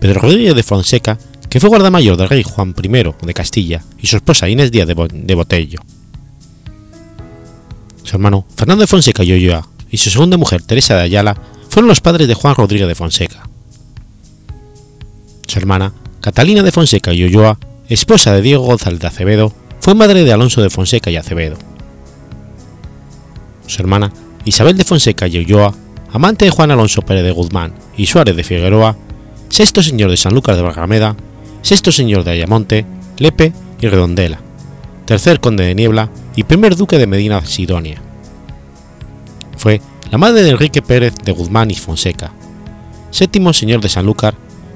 Pedro 0.00 0.20
Rodríguez 0.20 0.54
de 0.54 0.62
Fonseca, 0.62 1.18
que 1.48 1.60
fue 1.60 1.68
guardamayor 1.68 2.16
del 2.16 2.28
rey 2.28 2.42
Juan 2.42 2.74
I 2.82 2.88
de 2.88 3.34
Castilla, 3.34 3.82
y 3.98 4.06
su 4.06 4.16
esposa 4.16 4.48
Inés 4.48 4.70
Díaz 4.70 4.86
de, 4.88 5.34
Botello. 5.34 5.80
Su 8.02 8.16
hermano 8.16 8.46
Fernando 8.56 8.82
de 8.82 8.86
Fonseca 8.86 9.24
y 9.24 9.32
Ulloa 9.32 9.68
y 9.90 9.96
su 9.96 10.10
segunda 10.10 10.36
mujer 10.36 10.62
Teresa 10.62 10.96
de 10.96 11.02
Ayala 11.02 11.36
fueron 11.68 11.88
los 11.88 12.00
padres 12.00 12.28
de 12.28 12.34
Juan 12.34 12.54
Rodríguez 12.54 12.86
de 12.86 12.94
Fonseca. 12.94 13.48
Su 15.46 15.58
hermana 15.58 15.92
Catalina 16.20 16.62
de 16.62 16.72
Fonseca 16.72 17.12
y 17.12 17.24
Ulloa, 17.24 17.58
esposa 17.88 18.32
de 18.32 18.42
Diego 18.42 18.64
González 18.64 19.00
de 19.00 19.06
Acevedo, 19.06 19.52
fue 19.80 19.94
madre 19.94 20.24
de 20.24 20.32
Alonso 20.32 20.60
de 20.60 20.70
Fonseca 20.70 21.10
y 21.10 21.16
Acevedo. 21.16 21.56
Su 23.66 23.82
hermana 23.82 24.12
Isabel 24.44 24.76
de 24.76 24.84
Fonseca 24.84 25.26
y 25.26 25.38
Ulloa, 25.38 25.74
amante 26.12 26.44
de 26.44 26.50
Juan 26.50 26.70
Alonso 26.70 27.02
Pérez 27.02 27.24
de 27.24 27.32
Guzmán 27.32 27.74
y 27.96 28.06
Suárez 28.06 28.36
de 28.36 28.44
Figueroa, 28.44 28.96
sexto 29.56 29.82
señor 29.82 30.10
de 30.10 30.18
Sanlúcar 30.18 30.54
de 30.54 30.60
Barrameda, 30.60 31.16
sexto 31.62 31.90
señor 31.90 32.24
de 32.24 32.32
Ayamonte, 32.32 32.84
Lepe 33.16 33.54
y 33.80 33.88
Redondela, 33.88 34.38
tercer 35.06 35.40
conde 35.40 35.64
de 35.64 35.74
Niebla 35.74 36.10
y 36.36 36.44
primer 36.44 36.76
duque 36.76 36.98
de 36.98 37.06
Medina 37.06 37.40
Sidonia. 37.46 38.02
Fue 39.56 39.80
la 40.10 40.18
madre 40.18 40.42
de 40.42 40.50
Enrique 40.50 40.82
Pérez 40.82 41.14
de 41.24 41.32
Guzmán 41.32 41.70
y 41.70 41.74
Fonseca, 41.74 42.32
séptimo 43.10 43.54
señor 43.54 43.80
de 43.80 43.88
Sanlúcar, 43.88 44.34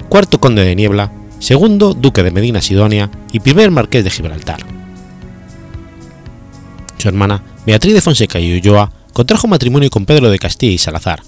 cuarto 0.09 0.39
conde 0.39 0.65
de 0.65 0.75
Niebla, 0.75 1.11
segundo 1.37 1.93
duque 1.93 2.23
de 2.23 2.31
Medina 2.31 2.59
Sidonia 2.59 3.11
y 3.31 3.39
primer 3.39 3.69
marqués 3.69 4.03
de 4.03 4.09
Gibraltar. 4.09 4.61
Su 6.97 7.07
hermana 7.07 7.43
Beatriz 7.67 7.93
de 7.93 8.01
Fonseca 8.01 8.39
y 8.39 8.57
Ulloa 8.57 8.91
contrajo 9.13 9.47
matrimonio 9.47 9.91
con 9.91 10.07
Pedro 10.07 10.31
de 10.31 10.39
Castilla 10.39 10.73
y 10.73 10.79
Salazar, 10.79 11.21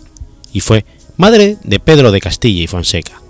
y 0.52 0.62
fue 0.62 0.88
madre 1.18 1.58
de 1.64 1.80
Pedro 1.80 2.12
de 2.12 2.20
Castilla 2.20 2.64
y 2.64 2.66
Fonseca. 2.66 3.23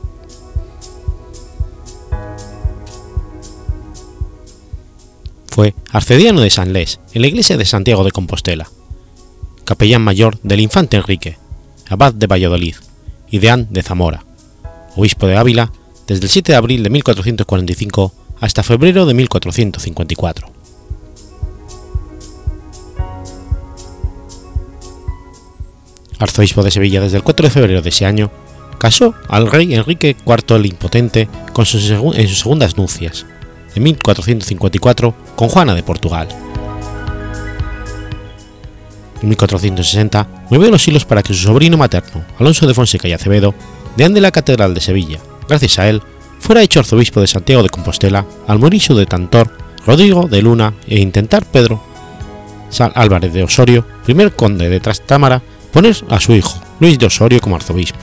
Fue 5.53 5.75
arcediano 5.91 6.41
de 6.41 6.49
San 6.49 6.73
Les, 6.73 6.99
en 7.13 7.21
la 7.21 7.27
iglesia 7.27 7.57
de 7.57 7.65
Santiago 7.65 8.03
de 8.03 8.09
Compostela, 8.09 8.71
capellán 9.65 10.01
mayor 10.01 10.39
del 10.41 10.61
infante 10.61 10.97
Enrique, 10.97 11.37
abad 11.87 12.11
de 12.11 12.25
Valladolid 12.25 12.73
y 13.29 13.37
deán 13.37 13.67
de 13.69 13.83
Zamora, 13.83 14.25
obispo 14.95 15.27
de 15.27 15.37
Ávila 15.37 15.71
desde 16.07 16.23
el 16.23 16.31
7 16.31 16.53
de 16.53 16.55
abril 16.55 16.81
de 16.81 16.89
1445 16.89 18.13
hasta 18.39 18.63
febrero 18.63 19.05
de 19.05 19.13
1454. 19.13 20.47
Arzobispo 26.17 26.63
de 26.63 26.71
Sevilla 26.71 26.99
desde 26.99 27.17
el 27.17 27.23
4 27.23 27.43
de 27.45 27.51
febrero 27.51 27.81
de 27.83 27.89
ese 27.89 28.07
año, 28.07 28.31
casó 28.79 29.13
al 29.27 29.51
rey 29.51 29.75
Enrique 29.75 30.15
IV 30.25 30.55
el 30.55 30.65
Impotente 30.65 31.29
con 31.53 31.65
en 31.65 32.27
sus 32.27 32.39
segundas 32.39 32.75
nupcias, 32.75 33.27
de 33.73 33.81
1454 33.81 35.13
con 35.35 35.49
Juana 35.49 35.75
de 35.75 35.83
Portugal. 35.83 36.27
En 39.21 39.29
1460 39.29 40.27
movió 40.49 40.69
los 40.69 40.87
hilos 40.87 41.05
para 41.05 41.23
que 41.23 41.33
su 41.33 41.43
sobrino 41.43 41.77
materno, 41.77 42.23
Alonso 42.39 42.67
de 42.67 42.73
Fonseca 42.73 43.07
y 43.07 43.13
Acevedo, 43.13 43.53
deán 43.95 44.13
de 44.13 44.21
la 44.21 44.31
Catedral 44.31 44.73
de 44.73 44.81
Sevilla, 44.81 45.19
gracias 45.47 45.79
a 45.79 45.87
él, 45.87 46.01
fuera 46.39 46.61
hecho 46.61 46.79
arzobispo 46.79 47.21
de 47.21 47.27
Santiago 47.27 47.63
de 47.63 47.69
Compostela 47.69 48.25
al 48.47 48.59
morir 48.59 48.81
su 48.81 48.95
detantor 48.95 49.49
Rodrigo 49.85 50.27
de 50.27 50.41
Luna 50.41 50.73
e 50.87 50.99
intentar 50.99 51.45
Pedro 51.45 51.81
San 52.73 52.91
Álvarez 52.95 53.31
de 53.31 53.43
Osorio, 53.43 53.85
primer 54.03 54.35
conde 54.35 54.67
de 54.67 54.79
Trastámara, 54.79 55.41
poner 55.71 55.95
a 56.09 56.19
su 56.19 56.33
hijo, 56.33 56.59
Luis 56.79 56.97
de 56.97 57.05
Osorio, 57.05 57.39
como 57.39 57.55
arzobispo. 57.55 57.99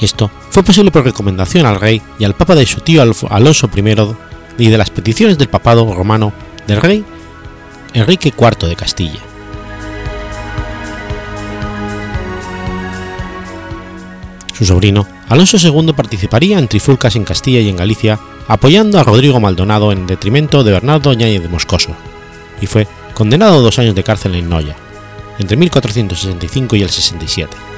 Esto 0.00 0.30
fue 0.50 0.62
posible 0.64 0.90
por 0.90 1.04
recomendación 1.04 1.64
al 1.64 1.80
rey 1.80 2.02
y 2.18 2.24
al 2.24 2.34
papa 2.34 2.54
de 2.54 2.66
su 2.66 2.80
tío 2.80 3.02
Alonso 3.02 3.70
I 3.74 3.94
y 4.58 4.68
de 4.68 4.78
las 4.78 4.90
peticiones 4.90 5.38
del 5.38 5.48
papado 5.48 5.94
romano 5.94 6.32
del 6.66 6.80
rey 6.80 7.04
Enrique 7.94 8.32
IV 8.36 8.68
de 8.68 8.76
Castilla. 8.76 9.20
Su 14.52 14.66
sobrino, 14.66 15.06
Alonso 15.28 15.56
II, 15.56 15.94
participaría 15.94 16.58
en 16.58 16.68
trifulcas 16.68 17.16
en 17.16 17.24
Castilla 17.24 17.60
y 17.60 17.70
en 17.70 17.76
Galicia, 17.76 18.20
apoyando 18.46 18.98
a 18.98 19.04
Rodrigo 19.04 19.40
Maldonado 19.40 19.90
en 19.90 20.06
detrimento 20.06 20.62
de 20.62 20.72
Bernardo 20.72 21.14
Ñáñez 21.14 21.42
de 21.42 21.48
Moscoso, 21.48 21.96
y 22.60 22.66
fue 22.66 22.86
condenado 23.14 23.54
a 23.54 23.60
dos 23.60 23.78
años 23.78 23.94
de 23.94 24.04
cárcel 24.04 24.34
en 24.34 24.50
Noya, 24.50 24.76
entre 25.38 25.56
1465 25.56 26.76
y 26.76 26.82
el 26.82 26.90
67. 26.90 27.69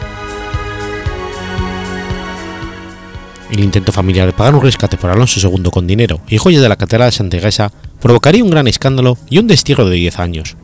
El 3.52 3.60
intento 3.60 3.92
familiar 3.92 4.26
de 4.26 4.32
pagar 4.32 4.54
un 4.54 4.62
rescate 4.62 4.96
por 4.96 5.10
Alonso 5.10 5.46
II 5.46 5.64
con 5.70 5.86
dinero 5.86 6.22
y 6.26 6.38
joyas 6.38 6.62
de 6.62 6.70
la 6.70 6.76
Catedral 6.76 7.08
de 7.08 7.16
Santa 7.16 7.36
Iglesia 7.36 7.70
provocaría 8.00 8.42
un 8.42 8.50
gran 8.50 8.66
escándalo 8.66 9.18
y 9.28 9.36
un 9.36 9.46
destierro 9.46 9.84
de 9.84 9.96
10 9.96 10.18
años. 10.20 10.56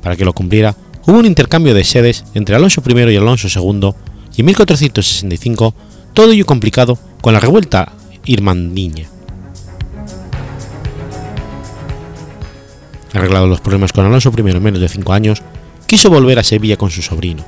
Para 0.00 0.16
que 0.16 0.24
lo 0.24 0.32
cumpliera, 0.32 0.74
hubo 1.06 1.18
un 1.18 1.26
intercambio 1.26 1.74
de 1.74 1.84
sedes 1.84 2.24
entre 2.32 2.56
Alonso 2.56 2.82
I 2.86 3.12
y 3.12 3.16
Alonso 3.16 3.46
II, 3.46 3.92
y 4.34 4.40
en 4.40 4.46
1465 4.46 5.74
todo 6.14 6.32
ello 6.32 6.46
complicado 6.46 6.98
con 7.20 7.34
la 7.34 7.40
revuelta 7.40 7.92
irmandiña. 8.24 9.06
Arreglado 13.12 13.46
los 13.46 13.60
problemas 13.60 13.92
con 13.92 14.06
Alonso 14.06 14.32
I 14.34 14.40
en 14.40 14.62
menos 14.62 14.80
de 14.80 14.88
5 14.88 15.12
años, 15.12 15.42
quiso 15.86 16.08
volver 16.08 16.38
a 16.38 16.42
Sevilla 16.42 16.78
con 16.78 16.90
su 16.90 17.02
sobrino, 17.02 17.44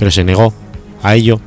pero 0.00 0.10
se 0.10 0.24
negó 0.24 0.52
a 1.00 1.14
ello, 1.14 1.40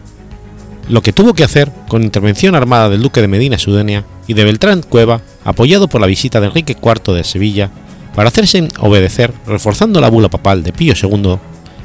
lo 0.90 1.04
que 1.04 1.14
tuvo 1.14 1.34
que 1.34 1.44
hacer 1.44 1.72
con 1.88 2.04
intervención 2.04 2.56
armada 2.56 2.90
del 2.90 3.02
duque 3.02 3.22
de 3.22 3.28
Medina 3.28 3.60
Sudenia 3.60 4.04
y 4.28 4.34
de 4.34 4.44
Beltrán 4.44 4.82
Cueva, 4.82 5.22
apoyado 5.46 5.88
por 5.88 6.02
la 6.02 6.08
visita 6.08 6.42
de 6.42 6.48
Enrique 6.48 6.76
IV 6.82 7.14
de 7.14 7.24
Sevilla, 7.24 7.70
para 8.16 8.30
hacerse 8.30 8.68
obedecer 8.80 9.32
reforzando 9.46 10.02
la 10.02 10.10
bula 10.10 10.30
papal 10.30 10.64
de 10.64 10.74
Pío 10.74 10.96
II 11.00 11.38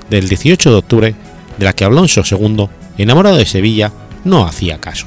del 0.09 0.29
18 0.29 0.71
de 0.71 0.77
octubre, 0.77 1.15
de 1.59 1.65
la 1.65 1.75
que 1.75 1.85
Alonso 1.85 2.23
II, 2.29 2.69
enamorado 2.97 3.37
de 3.37 3.45
Sevilla, 3.45 3.93
no 4.25 4.47
hacía 4.47 4.81
caso. 4.81 5.07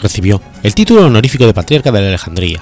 Recibió 0.00 0.40
el 0.62 0.74
título 0.74 1.06
honorífico 1.06 1.46
de 1.46 1.54
Patriarca 1.54 1.90
de 1.90 2.06
Alejandría, 2.06 2.60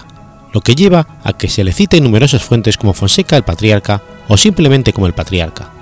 lo 0.53 0.62
que 0.62 0.75
lleva 0.75 1.19
a 1.25 1.35
que 1.35 1.49
se 1.49 1.65
le 1.65 1.73
cite 1.73 1.99
en 1.99 2.05
numerosas 2.05 2.43
fuentes 2.43 2.79
como 2.79 2.95
Fonseca 2.95 3.37
el 3.37 3.43
Patriarca 3.43 4.03
o 4.29 4.37
simplemente 4.37 4.93
como 4.93 5.07
el 5.07 5.12
Patriarca. 5.12 5.82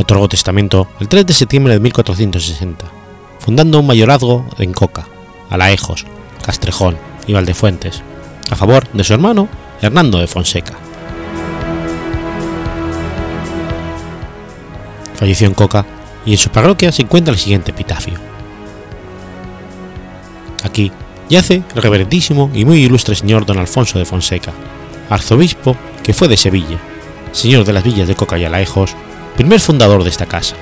Otorgó 0.00 0.28
testamento 0.28 0.88
el 0.98 1.08
3 1.08 1.26
de 1.26 1.34
septiembre 1.34 1.74
de 1.74 1.80
1460, 1.80 2.86
fundando 3.38 3.80
un 3.80 3.86
mayorazgo 3.86 4.46
en 4.56 4.72
Coca, 4.72 5.06
Alaejos, 5.50 6.06
Castrejón 6.42 6.96
y 7.26 7.34
Valdefuentes, 7.34 8.02
a 8.48 8.56
favor 8.56 8.88
de 8.94 9.04
su 9.04 9.12
hermano 9.12 9.46
Hernando 9.82 10.18
de 10.18 10.26
Fonseca. 10.26 10.72
Falleció 15.16 15.46
en 15.46 15.52
Coca 15.52 15.84
y 16.24 16.32
en 16.32 16.38
su 16.38 16.48
parroquia 16.48 16.92
se 16.92 17.02
encuentra 17.02 17.34
el 17.34 17.38
siguiente 17.38 17.72
epitafio. 17.72 18.14
Aquí 20.64 20.90
yace 21.28 21.62
el 21.74 21.82
reverendísimo 21.82 22.50
y 22.54 22.64
muy 22.64 22.82
ilustre 22.82 23.14
señor 23.14 23.44
don 23.44 23.58
Alfonso 23.58 23.98
de 23.98 24.06
Fonseca, 24.06 24.54
arzobispo 25.10 25.76
que 26.02 26.14
fue 26.14 26.26
de 26.26 26.38
Sevilla, 26.38 26.78
señor 27.32 27.66
de 27.66 27.74
las 27.74 27.84
villas 27.84 28.08
de 28.08 28.14
Coca 28.14 28.38
y 28.38 28.46
Alaejos, 28.46 28.96
primer 29.40 29.58
fundador 29.58 30.04
de 30.04 30.10
esta 30.10 30.26
casa. 30.26 30.54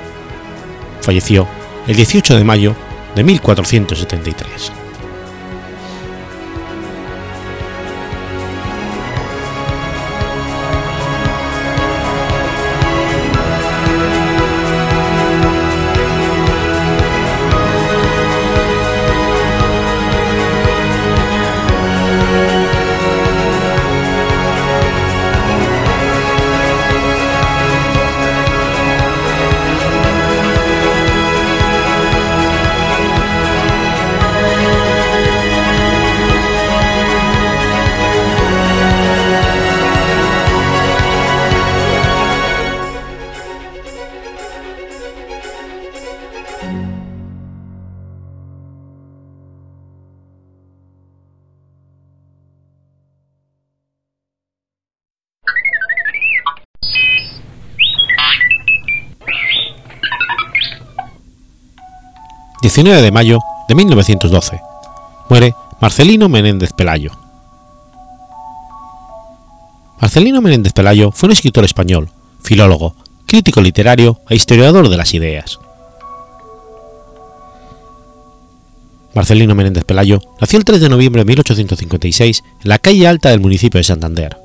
Falleció 1.00 1.48
el 1.88 1.96
18 1.96 2.36
de 2.36 2.44
mayo 2.44 2.76
de 3.16 3.24
1473. 3.24 4.87
19 62.60 63.02
de 63.02 63.12
mayo 63.12 63.38
de 63.68 63.74
1912. 63.76 64.60
Muere 65.28 65.54
Marcelino 65.80 66.28
Menéndez 66.28 66.72
Pelayo. 66.72 67.12
Marcelino 70.00 70.42
Menéndez 70.42 70.72
Pelayo 70.72 71.12
fue 71.12 71.28
un 71.28 71.32
escritor 71.32 71.64
español, 71.64 72.10
filólogo, 72.42 72.96
crítico 73.26 73.60
literario 73.60 74.20
e 74.28 74.34
historiador 74.34 74.88
de 74.88 74.96
las 74.96 75.14
ideas. 75.14 75.60
Marcelino 79.14 79.54
Menéndez 79.54 79.84
Pelayo 79.84 80.20
nació 80.40 80.58
el 80.58 80.64
3 80.64 80.80
de 80.80 80.88
noviembre 80.88 81.20
de 81.20 81.26
1856 81.26 82.42
en 82.62 82.68
la 82.68 82.78
calle 82.78 83.06
alta 83.06 83.30
del 83.30 83.40
municipio 83.40 83.78
de 83.78 83.84
Santander, 83.84 84.36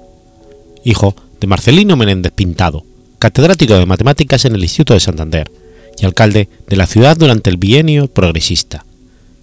hijo 0.84 1.16
de 1.40 1.48
Marcelino 1.48 1.96
Menéndez 1.96 2.32
Pintado, 2.32 2.84
catedrático 3.18 3.74
de 3.74 3.86
matemáticas 3.88 4.46
en 4.46 4.54
el 4.54 4.64
Instituto 4.64 4.94
de 4.94 5.00
Santander, 5.00 5.52
y 6.00 6.06
alcalde 6.06 6.50
de 6.68 6.76
la 6.76 6.88
ciudad 6.88 7.18
durante 7.18 7.50
el 7.50 7.58
bienio 7.58 8.08
progresista, 8.08 8.86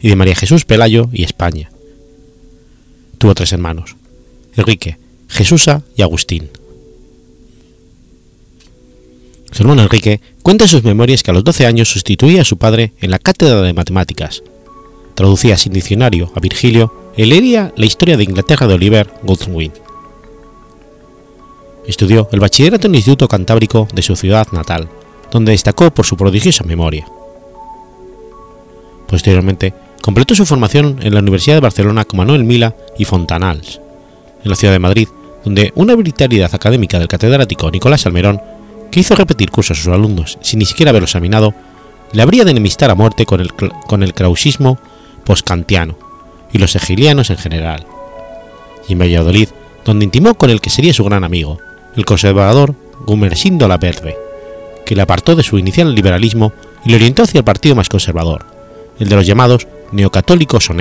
y 0.00 0.08
de 0.08 0.16
María 0.16 0.34
Jesús 0.34 0.64
Pelayo 0.64 1.08
y 1.12 1.24
España. 1.24 1.70
Tuvo 3.18 3.34
tres 3.34 3.52
hermanos, 3.52 3.96
Enrique, 4.56 4.98
Jesusa 5.28 5.82
y 5.96 6.02
Agustín. 6.02 6.48
Su 9.52 9.62
hermano 9.62 9.82
Enrique 9.82 10.20
cuenta 10.42 10.64
en 10.64 10.70
sus 10.70 10.84
memorias 10.84 11.22
que 11.22 11.30
a 11.30 11.34
los 11.34 11.44
12 11.44 11.66
años 11.66 11.90
sustituía 11.90 12.42
a 12.42 12.44
su 12.44 12.56
padre 12.56 12.92
en 13.00 13.10
la 13.10 13.18
cátedra 13.18 13.62
de 13.62 13.72
matemáticas, 13.72 14.42
traducía 15.14 15.56
sin 15.56 15.72
diccionario 15.72 16.32
a 16.34 16.40
Virgilio 16.40 17.12
y 17.16 17.24
leería 17.24 17.72
la 17.76 17.86
historia 17.86 18.16
de 18.16 18.24
Inglaterra 18.24 18.66
de 18.66 18.74
Oliver 18.74 19.10
Goldsmith. 19.22 19.74
Estudió 21.86 22.28
el 22.32 22.40
bachillerato 22.40 22.86
en 22.86 22.94
el 22.94 22.98
Instituto 22.98 23.26
Cantábrico 23.26 23.88
de 23.92 24.02
su 24.02 24.14
ciudad 24.14 24.46
natal 24.52 24.88
donde 25.30 25.52
destacó 25.52 25.90
por 25.90 26.06
su 26.06 26.16
prodigiosa 26.16 26.64
memoria. 26.64 27.06
Posteriormente, 29.06 29.74
completó 30.02 30.34
su 30.34 30.46
formación 30.46 30.98
en 31.02 31.14
la 31.14 31.20
Universidad 31.20 31.56
de 31.56 31.60
Barcelona 31.60 32.04
con 32.04 32.18
Manuel 32.18 32.44
Mila 32.44 32.74
y 32.98 33.04
Fontanals, 33.04 33.80
en 34.42 34.50
la 34.50 34.56
ciudad 34.56 34.72
de 34.72 34.78
Madrid, 34.78 35.08
donde 35.44 35.72
una 35.74 35.94
vitalidad 35.94 36.54
académica 36.54 36.98
del 36.98 37.08
catedrático 37.08 37.70
Nicolás 37.70 38.06
Almerón, 38.06 38.40
que 38.90 39.00
hizo 39.00 39.14
repetir 39.14 39.50
cursos 39.50 39.78
a 39.78 39.82
sus 39.82 39.92
alumnos 39.92 40.38
sin 40.42 40.58
ni 40.58 40.64
siquiera 40.64 40.90
haberlo 40.90 41.06
examinado, 41.06 41.54
le 42.12 42.22
habría 42.22 42.44
de 42.44 42.50
enemistar 42.50 42.90
a 42.90 42.94
muerte 42.94 43.24
con 43.24 43.40
el, 43.40 43.52
con 43.52 44.02
el 44.02 44.14
krausismo 44.14 44.78
poscantiano 45.24 45.96
y 46.52 46.58
los 46.58 46.74
hegelianos 46.74 47.30
en 47.30 47.38
general. 47.38 47.86
Y 48.88 48.94
en 48.94 48.98
Valladolid, 48.98 49.48
donde 49.84 50.04
intimó 50.04 50.34
con 50.34 50.50
el 50.50 50.60
que 50.60 50.70
sería 50.70 50.92
su 50.92 51.04
gran 51.04 51.22
amigo, 51.22 51.58
el 51.96 52.04
conservador 52.04 52.74
Gumersindo 53.06 53.68
La 53.68 53.78
Verde 53.78 54.29
que 54.84 54.94
le 54.94 55.02
apartó 55.02 55.36
de 55.36 55.42
su 55.42 55.58
inicial 55.58 55.94
liberalismo 55.94 56.52
y 56.84 56.90
le 56.90 56.96
orientó 56.96 57.22
hacia 57.22 57.38
el 57.38 57.44
partido 57.44 57.74
más 57.74 57.88
conservador, 57.88 58.44
el 58.98 59.08
de 59.08 59.16
los 59.16 59.26
llamados 59.26 59.66
neocatólicos 59.92 60.70
o. 60.70 60.74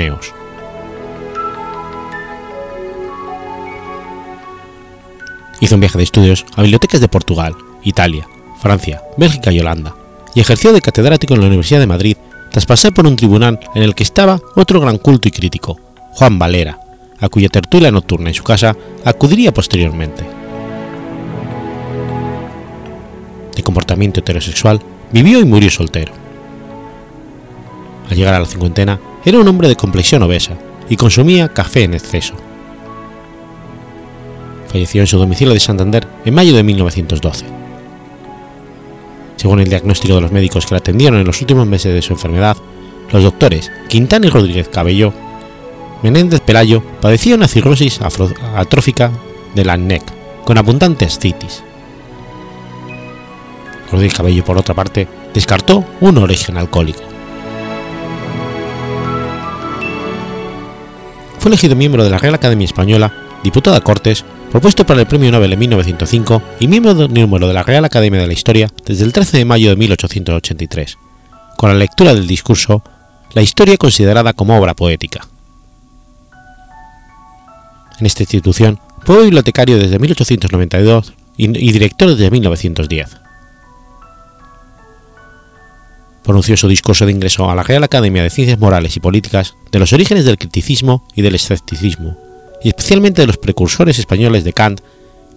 Hizo 5.61 5.75
un 5.75 5.81
viaje 5.81 5.97
de 5.97 6.03
estudios 6.03 6.45
a 6.55 6.61
bibliotecas 6.61 7.01
de 7.01 7.09
Portugal, 7.09 7.55
Italia, 7.83 8.27
Francia, 8.61 9.01
Bélgica 9.17 9.51
y 9.51 9.59
Holanda, 9.59 9.95
y 10.33 10.39
ejerció 10.39 10.71
de 10.73 10.81
catedrático 10.81 11.33
en 11.33 11.41
la 11.41 11.47
Universidad 11.47 11.79
de 11.79 11.87
Madrid 11.87 12.17
tras 12.51 12.65
pasar 12.65 12.93
por 12.93 13.05
un 13.05 13.15
tribunal 13.15 13.59
en 13.75 13.83
el 13.83 13.95
que 13.95 14.03
estaba 14.03 14.39
otro 14.55 14.79
gran 14.79 14.97
culto 14.97 15.27
y 15.27 15.31
crítico, 15.31 15.77
Juan 16.13 16.39
Valera, 16.39 16.79
a 17.19 17.29
cuya 17.29 17.49
tertulia 17.49 17.91
nocturna 17.91 18.29
en 18.29 18.35
su 18.35 18.43
casa 18.43 18.75
acudiría 19.03 19.53
posteriormente. 19.53 20.38
Comportamiento 23.69 24.21
heterosexual, 24.21 24.79
vivió 25.11 25.39
y 25.39 25.45
murió 25.45 25.69
soltero. 25.69 26.11
Al 28.09 28.17
llegar 28.17 28.33
a 28.33 28.39
la 28.39 28.47
cincuentena, 28.47 28.99
era 29.23 29.37
un 29.37 29.47
hombre 29.47 29.67
de 29.67 29.75
complexión 29.75 30.23
obesa 30.23 30.57
y 30.89 30.95
consumía 30.95 31.53
café 31.53 31.83
en 31.83 31.93
exceso. 31.93 32.33
Falleció 34.71 35.01
en 35.01 35.07
su 35.07 35.19
domicilio 35.19 35.53
de 35.53 35.59
Santander 35.59 36.07
en 36.25 36.33
mayo 36.33 36.55
de 36.55 36.63
1912. 36.63 37.45
Según 39.35 39.59
el 39.59 39.69
diagnóstico 39.69 40.15
de 40.15 40.21
los 40.21 40.31
médicos 40.31 40.65
que 40.65 40.73
la 40.73 40.79
atendieron 40.79 41.19
en 41.19 41.27
los 41.27 41.39
últimos 41.41 41.67
meses 41.67 41.93
de 41.93 42.01
su 42.01 42.13
enfermedad, 42.13 42.57
los 43.11 43.23
doctores 43.23 43.71
Quintana 43.87 44.25
y 44.25 44.29
Rodríguez 44.29 44.67
Cabello, 44.67 45.13
Menéndez 46.01 46.39
Pelayo 46.39 46.81
padecía 47.01 47.35
una 47.35 47.47
cirrosis 47.47 47.99
atrófica 48.01 49.11
de 49.53 49.65
la 49.65 49.77
NEC 49.77 50.03
con 50.43 50.57
abundante 50.57 51.05
ascitis 51.05 51.63
Rodríguez 53.91 54.13
Cabello, 54.13 54.43
por 54.43 54.57
otra 54.57 54.75
parte, 54.75 55.07
descartó 55.33 55.83
un 56.01 56.17
origen 56.17 56.57
alcohólico. 56.57 57.01
Fue 61.39 61.49
elegido 61.49 61.75
miembro 61.75 62.03
de 62.03 62.09
la 62.09 62.17
Real 62.17 62.35
Academia 62.35 62.65
Española, 62.65 63.13
diputado 63.43 63.75
a 63.77 63.81
Cortes, 63.81 64.25
propuesto 64.51 64.85
para 64.85 64.99
el 64.99 65.07
Premio 65.07 65.31
Nobel 65.31 65.53
en 65.53 65.59
1905 65.59 66.41
y 66.59 66.67
miembro 66.67 66.93
del 66.93 67.13
número 67.13 67.47
de 67.47 67.53
la 67.53 67.63
Real 67.63 67.85
Academia 67.85 68.19
de 68.19 68.27
la 68.27 68.33
Historia 68.33 68.69
desde 68.85 69.05
el 69.05 69.13
13 69.13 69.37
de 69.37 69.45
mayo 69.45 69.69
de 69.69 69.77
1883, 69.77 70.97
con 71.57 71.69
la 71.69 71.77
lectura 71.77 72.13
del 72.13 72.27
discurso 72.27 72.83
La 73.33 73.43
historia 73.43 73.77
considerada 73.77 74.33
como 74.33 74.57
obra 74.57 74.73
poética. 74.73 75.27
En 77.99 78.05
esta 78.05 78.23
institución 78.23 78.79
fue 79.05 79.23
bibliotecario 79.23 79.77
desde 79.77 79.99
1892 79.99 81.13
y, 81.37 81.47
director 81.47 82.09
desde 82.09 82.31
1910. 82.31 83.28
Pronunció 86.29 86.55
su 86.57 86.67
discurso 86.67 87.07
de 87.07 87.11
ingreso 87.11 87.49
a 87.49 87.55
la 87.55 87.63
Real 87.63 87.83
Academia 87.83 88.21
de 88.21 88.29
Ciencias 88.29 88.59
Morales 88.59 88.95
y 88.95 88.99
Políticas 88.99 89.55
de 89.71 89.79
los 89.79 89.93
orígenes 89.93 90.25
del 90.25 90.37
criticismo 90.37 91.03
y 91.15 91.23
del 91.23 91.33
escepticismo, 91.33 92.19
y 92.63 92.67
especialmente 92.67 93.21
de 93.21 93.25
los 93.25 93.37
precursores 93.37 93.97
españoles 93.97 94.43
de 94.43 94.53
Kant, 94.53 94.79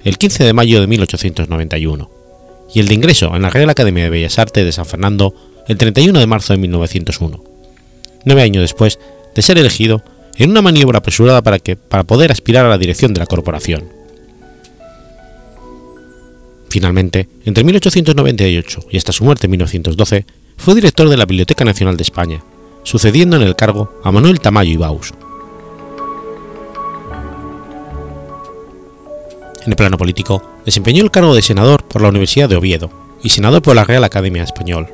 el 0.04 0.18
15 0.18 0.44
de 0.44 0.52
mayo 0.52 0.82
de 0.82 0.86
1891, 0.86 2.10
y 2.74 2.80
el 2.80 2.88
de 2.88 2.94
ingreso 2.94 3.34
en 3.34 3.40
la 3.40 3.48
Real 3.48 3.70
Academia 3.70 4.04
de 4.04 4.10
Bellas 4.10 4.38
Artes 4.38 4.66
de 4.66 4.70
San 4.70 4.84
Fernando 4.84 5.34
el 5.66 5.78
31 5.78 6.18
de 6.18 6.26
marzo 6.26 6.52
de 6.52 6.58
1901, 6.58 7.42
nueve 8.26 8.42
años 8.42 8.60
después 8.60 8.98
de 9.34 9.40
ser 9.40 9.56
elegido 9.56 10.04
en 10.36 10.50
una 10.50 10.60
maniobra 10.60 10.98
apresurada 10.98 11.40
para, 11.40 11.58
que, 11.58 11.74
para 11.74 12.04
poder 12.04 12.30
aspirar 12.30 12.66
a 12.66 12.68
la 12.68 12.76
dirección 12.76 13.14
de 13.14 13.20
la 13.20 13.26
corporación. 13.26 13.88
Finalmente, 16.68 17.30
entre 17.46 17.64
1898 17.64 18.80
y 18.90 18.98
hasta 18.98 19.12
su 19.12 19.24
muerte 19.24 19.46
en 19.46 19.52
1912, 19.52 20.26
fue 20.62 20.76
director 20.76 21.08
de 21.08 21.16
la 21.16 21.26
Biblioteca 21.26 21.64
Nacional 21.64 21.96
de 21.96 22.04
España, 22.04 22.40
sucediendo 22.84 23.34
en 23.34 23.42
el 23.42 23.56
cargo 23.56 23.92
a 24.04 24.12
Manuel 24.12 24.38
Tamayo 24.38 24.70
y 24.70 24.76
Baus. 24.76 25.12
En 29.64 29.72
el 29.72 29.74
plano 29.74 29.98
político, 29.98 30.40
desempeñó 30.64 31.02
el 31.02 31.10
cargo 31.10 31.34
de 31.34 31.42
senador 31.42 31.82
por 31.82 32.00
la 32.00 32.10
Universidad 32.10 32.48
de 32.48 32.54
Oviedo 32.54 32.90
y 33.24 33.30
senador 33.30 33.60
por 33.60 33.74
la 33.74 33.82
Real 33.82 34.04
Academia 34.04 34.44
Española. 34.44 34.88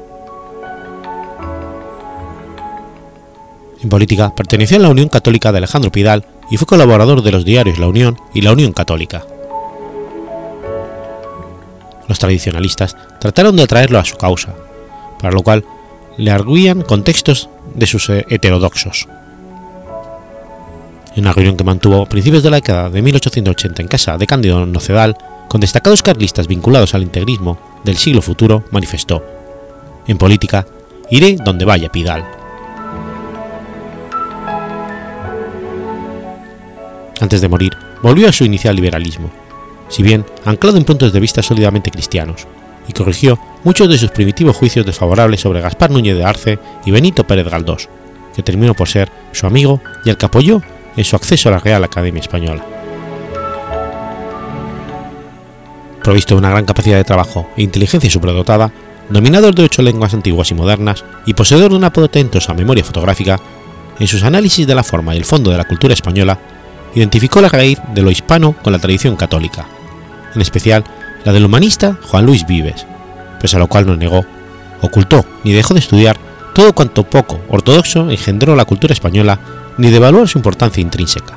En 3.82 3.90
política, 3.90 4.34
perteneció 4.34 4.78
a 4.78 4.80
la 4.80 4.88
Unión 4.88 5.10
Católica 5.10 5.52
de 5.52 5.58
Alejandro 5.58 5.92
Pidal 5.92 6.24
y 6.50 6.56
fue 6.56 6.66
colaborador 6.66 7.20
de 7.20 7.30
los 7.30 7.44
diarios 7.44 7.78
La 7.78 7.88
Unión 7.88 8.18
y 8.32 8.40
La 8.40 8.52
Unión 8.52 8.72
Católica. 8.72 9.22
Los 12.08 12.18
tradicionalistas 12.18 12.96
trataron 13.20 13.54
de 13.54 13.64
atraerlo 13.64 13.98
a 13.98 14.04
su 14.06 14.16
causa, 14.16 14.54
para 15.18 15.34
lo 15.34 15.42
cual 15.42 15.64
le 16.16 16.30
arguían 16.30 16.82
con 16.82 17.04
textos 17.04 17.48
de 17.74 17.86
sus 17.86 18.08
eh, 18.10 18.26
heterodoxos. 18.28 19.08
En 21.14 21.24
una 21.24 21.32
reunión 21.32 21.56
que 21.56 21.64
mantuvo 21.64 22.02
a 22.02 22.06
principios 22.08 22.42
de 22.42 22.50
la 22.50 22.56
década 22.56 22.90
de 22.90 23.02
1880 23.02 23.82
en 23.82 23.88
casa 23.88 24.18
de 24.18 24.26
Cándido 24.26 24.66
Nocedal, 24.66 25.16
con 25.48 25.60
destacados 25.60 26.02
carlistas 26.02 26.46
vinculados 26.46 26.94
al 26.94 27.02
integrismo 27.02 27.58
del 27.84 27.96
siglo 27.96 28.22
futuro, 28.22 28.64
manifestó: 28.70 29.24
En 30.06 30.18
política, 30.18 30.66
iré 31.10 31.36
donde 31.36 31.64
vaya 31.64 31.90
Pidal. 31.90 32.24
Antes 37.20 37.40
de 37.40 37.48
morir, 37.48 37.76
volvió 38.02 38.28
a 38.28 38.32
su 38.32 38.44
inicial 38.44 38.76
liberalismo, 38.76 39.30
si 39.88 40.02
bien 40.02 40.24
anclado 40.44 40.78
en 40.78 40.84
puntos 40.84 41.12
de 41.12 41.20
vista 41.20 41.42
sólidamente 41.42 41.90
cristianos, 41.90 42.46
y 42.88 42.92
corrigió 42.92 43.38
muchos 43.62 43.88
de 43.88 43.98
sus 43.98 44.10
primitivos 44.10 44.56
juicios 44.56 44.84
desfavorables 44.84 45.40
sobre 45.40 45.60
Gaspar 45.60 45.90
Núñez 45.90 46.16
de 46.16 46.24
Arce 46.24 46.58
y 46.84 46.90
Benito 46.90 47.26
Pérez 47.26 47.46
Galdós, 47.48 47.88
que 48.34 48.42
terminó 48.42 48.74
por 48.74 48.88
ser 48.88 49.10
su 49.32 49.46
amigo 49.46 49.80
y 50.04 50.10
al 50.10 50.16
que 50.16 50.26
apoyó 50.26 50.62
en 50.96 51.04
su 51.04 51.14
acceso 51.14 51.48
a 51.48 51.52
la 51.52 51.58
Real 51.58 51.84
Academia 51.84 52.20
Española. 52.20 52.64
Provisto 56.02 56.34
de 56.34 56.38
una 56.38 56.50
gran 56.50 56.64
capacidad 56.64 56.96
de 56.96 57.04
trabajo 57.04 57.48
e 57.56 57.62
inteligencia 57.62 58.10
superdotada, 58.10 58.72
dominador 59.10 59.54
de 59.54 59.64
ocho 59.64 59.82
lenguas 59.82 60.14
antiguas 60.14 60.50
y 60.50 60.54
modernas 60.54 61.04
y 61.26 61.34
poseedor 61.34 61.70
de 61.70 61.76
una 61.76 61.92
potentosa 61.92 62.54
memoria 62.54 62.84
fotográfica, 62.84 63.38
en 63.98 64.06
sus 64.06 64.22
análisis 64.22 64.66
de 64.66 64.74
la 64.74 64.84
forma 64.84 65.14
y 65.14 65.18
el 65.18 65.24
fondo 65.24 65.50
de 65.50 65.58
la 65.58 65.66
cultura 65.66 65.92
española 65.92 66.38
identificó 66.94 67.40
la 67.40 67.48
raíz 67.48 67.78
de 67.94 68.02
lo 68.02 68.10
hispano 68.10 68.54
con 68.62 68.72
la 68.72 68.78
tradición 68.78 69.16
católica, 69.16 69.66
en 70.34 70.40
especial 70.40 70.84
la 71.28 71.34
del 71.34 71.44
humanista 71.44 71.98
Juan 72.04 72.24
Luis 72.24 72.46
Vives, 72.46 72.86
pese 73.38 73.56
a 73.56 73.58
lo 73.58 73.68
cual 73.68 73.86
no 73.86 73.94
negó, 73.96 74.24
ocultó 74.80 75.26
ni 75.44 75.52
dejó 75.52 75.74
de 75.74 75.80
estudiar 75.80 76.16
todo 76.54 76.74
cuanto 76.74 77.04
poco 77.04 77.38
ortodoxo 77.50 78.10
engendró 78.10 78.56
la 78.56 78.64
cultura 78.64 78.94
española 78.94 79.38
ni 79.76 79.90
devaluar 79.90 80.26
su 80.26 80.38
importancia 80.38 80.80
intrínseca. 80.80 81.36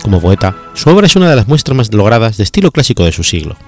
Como 0.00 0.22
poeta, 0.22 0.56
su 0.72 0.88
obra 0.88 1.06
es 1.06 1.16
una 1.16 1.28
de 1.28 1.36
las 1.36 1.46
muestras 1.46 1.76
más 1.76 1.92
logradas 1.92 2.38
de 2.38 2.44
estilo 2.44 2.70
clásico 2.70 3.04
de 3.04 3.12
su 3.12 3.22
siglo. 3.22 3.58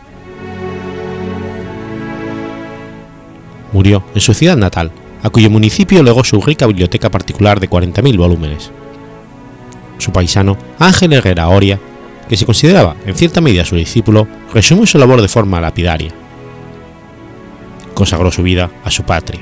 Murió 3.75 4.03
en 4.15 4.23
su 4.23 4.33
ciudad 4.33 4.57
natal, 4.57 4.91
a 5.23 5.29
cuyo 5.29 5.51
municipio 5.51 6.03
legó 6.03 6.25
su 6.25 6.41
rica 6.41 6.67
biblioteca 6.67 7.11
particular 7.11 7.61
de 7.61 7.69
40.000 7.69 8.17
volúmenes 8.17 8.71
su 9.99 10.13
paisano 10.13 10.57
Ángel 10.79 11.13
Herrera 11.13 11.49
Oria, 11.49 11.81
que 12.29 12.37
se 12.37 12.47
consideraba 12.47 12.97
en 13.07 13.15
cierta 13.15 13.41
medida 13.41 13.65
su 13.65 13.77
discípulo, 13.77 14.27
resumió 14.53 14.87
su 14.87 14.99
labor 14.99 15.23
de 15.23 15.29
forma 15.29 15.61
lapidaria. 15.61 16.13
Consagró 17.95 18.31
su 18.31 18.43
vida 18.43 18.71
a 18.85 18.91
su 18.91 19.05
patria. 19.05 19.41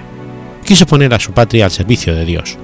Quiso 0.65 0.87
poner 0.87 1.13
a 1.13 1.21
su 1.21 1.33
patria 1.33 1.67
al 1.67 1.71
servicio 1.71 2.15
de 2.15 2.25
Dios. 2.25 2.57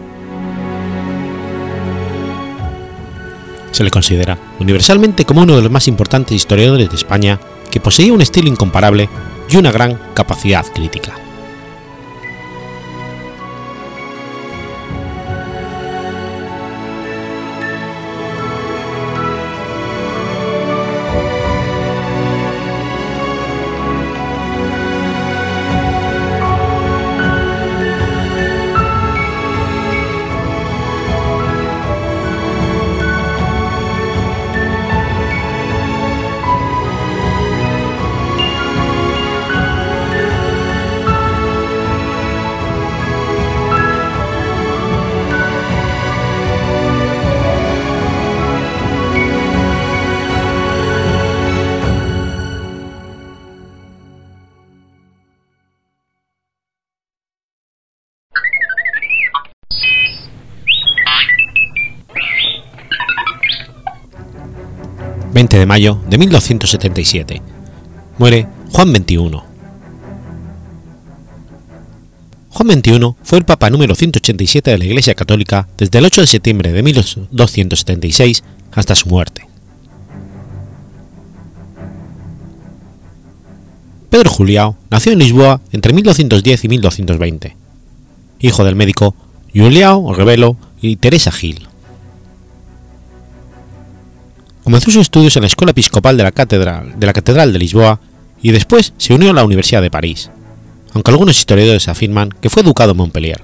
Se 3.72 3.85
le 3.85 3.90
considera 3.90 4.38
universalmente 4.59 5.24
como 5.24 5.42
uno 5.42 5.56
de 5.56 5.62
los 5.62 5.70
más 5.70 5.88
importantes 5.88 6.37
historiadores 6.37 6.88
de 6.88 6.96
España 6.96 7.40
que 7.70 7.80
poseía 7.80 8.12
un 8.12 8.20
estilo 8.20 8.48
incomparable 8.48 9.09
y 9.48 9.56
una 9.56 9.72
gran 9.72 9.98
capacidad 10.14 10.66
crítica. 10.66 11.14
20 65.40 65.59
de 65.59 65.64
mayo 65.64 65.98
de 66.07 66.18
1277. 66.18 67.40
Muere 68.18 68.46
Juan 68.72 68.94
XXI. 68.94 69.40
Juan 72.50 72.70
XXI 72.70 73.14
fue 73.22 73.38
el 73.38 73.46
Papa 73.46 73.70
número 73.70 73.94
187 73.94 74.70
de 74.70 74.76
la 74.76 74.85
Iglesia 74.85 75.14
Católica 75.14 75.66
desde 75.79 75.98
el 75.98 76.05
8 76.05 76.20
de 76.20 76.26
septiembre 76.26 76.72
de 76.72 76.83
1276 76.83 78.44
hasta 78.72 78.94
su 78.94 79.09
muerte. 79.09 79.46
Pedro 84.11 84.29
Juliao 84.29 84.76
nació 84.90 85.12
en 85.12 85.20
Lisboa 85.20 85.62
entre 85.72 85.94
1210 85.94 86.64
y 86.64 86.68
1220, 86.68 87.57
hijo 88.40 88.64
del 88.64 88.76
médico 88.76 89.14
Juliao 89.55 90.12
Revelo 90.12 90.59
y 90.83 90.96
Teresa 90.96 91.33
Gil. 91.33 91.69
Comenzó 94.64 94.90
sus 94.90 95.03
estudios 95.03 95.37
en 95.37 95.42
la 95.42 95.46
Escuela 95.46 95.70
Episcopal 95.70 96.16
de 96.16 96.23
la 96.25 96.33
Catedral 96.33 97.53
de, 97.53 97.59
Lisboa 97.59 98.01
y 98.42 98.53
después 98.53 98.92
se 98.99 99.14
unió 99.14 99.31
a 99.31 99.35
la 99.35 99.44
Universidad 99.44 99.83
de 99.83 99.90
París, 99.90 100.31
aunque 100.92 101.11
algunos 101.11 101.38
historiadores 101.38 101.88
afirman 101.88 102.31
que 102.40 102.51
fue 102.51 102.62
educado 102.62 102.92
en 102.92 102.99
Montpellier. 102.99 103.42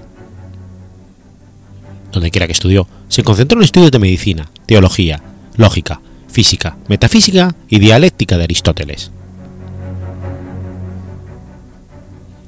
Donde 2.11 2.31
quiera 2.31 2.45
que 2.45 2.53
estudió, 2.53 2.87
se 3.09 3.23
concentró 3.23 3.59
en 3.59 3.65
estudios 3.65 3.91
de 3.91 3.99
medicina, 3.99 4.49
teología, 4.65 5.21
lógica, 5.55 6.01
física, 6.27 6.77
metafísica 6.87 7.55
y 7.67 7.79
dialéctica 7.79 8.37
de 8.37 8.43
Aristóteles. 8.43 9.11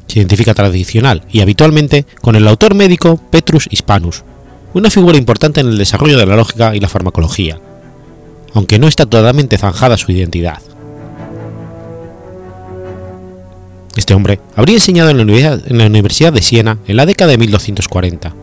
Se 0.07 0.19
identifica 0.19 0.53
tradicional 0.53 1.23
y 1.31 1.41
habitualmente 1.41 2.05
con 2.21 2.35
el 2.35 2.47
autor 2.47 2.75
médico 2.75 3.21
Petrus 3.29 3.67
Hispanus, 3.69 4.23
una 4.73 4.89
figura 4.89 5.17
importante 5.17 5.61
en 5.61 5.67
el 5.67 5.77
desarrollo 5.77 6.17
de 6.17 6.25
la 6.25 6.35
lógica 6.35 6.75
y 6.75 6.79
la 6.79 6.87
farmacología, 6.87 7.59
aunque 8.53 8.79
no 8.79 8.87
está 8.87 9.05
totalmente 9.05 9.57
zanjada 9.57 9.97
su 9.97 10.11
identidad. 10.11 10.59
Este 13.95 14.13
hombre 14.13 14.39
habría 14.55 14.75
enseñado 14.75 15.09
en 15.09 15.17
la, 15.17 15.85
Universidad, 15.85 16.31
de 16.31 16.41
Siena 16.41 16.77
en 16.87 16.95
la 16.95 17.05
década 17.05 17.31
de 17.31 17.37
1240, 17.37 18.33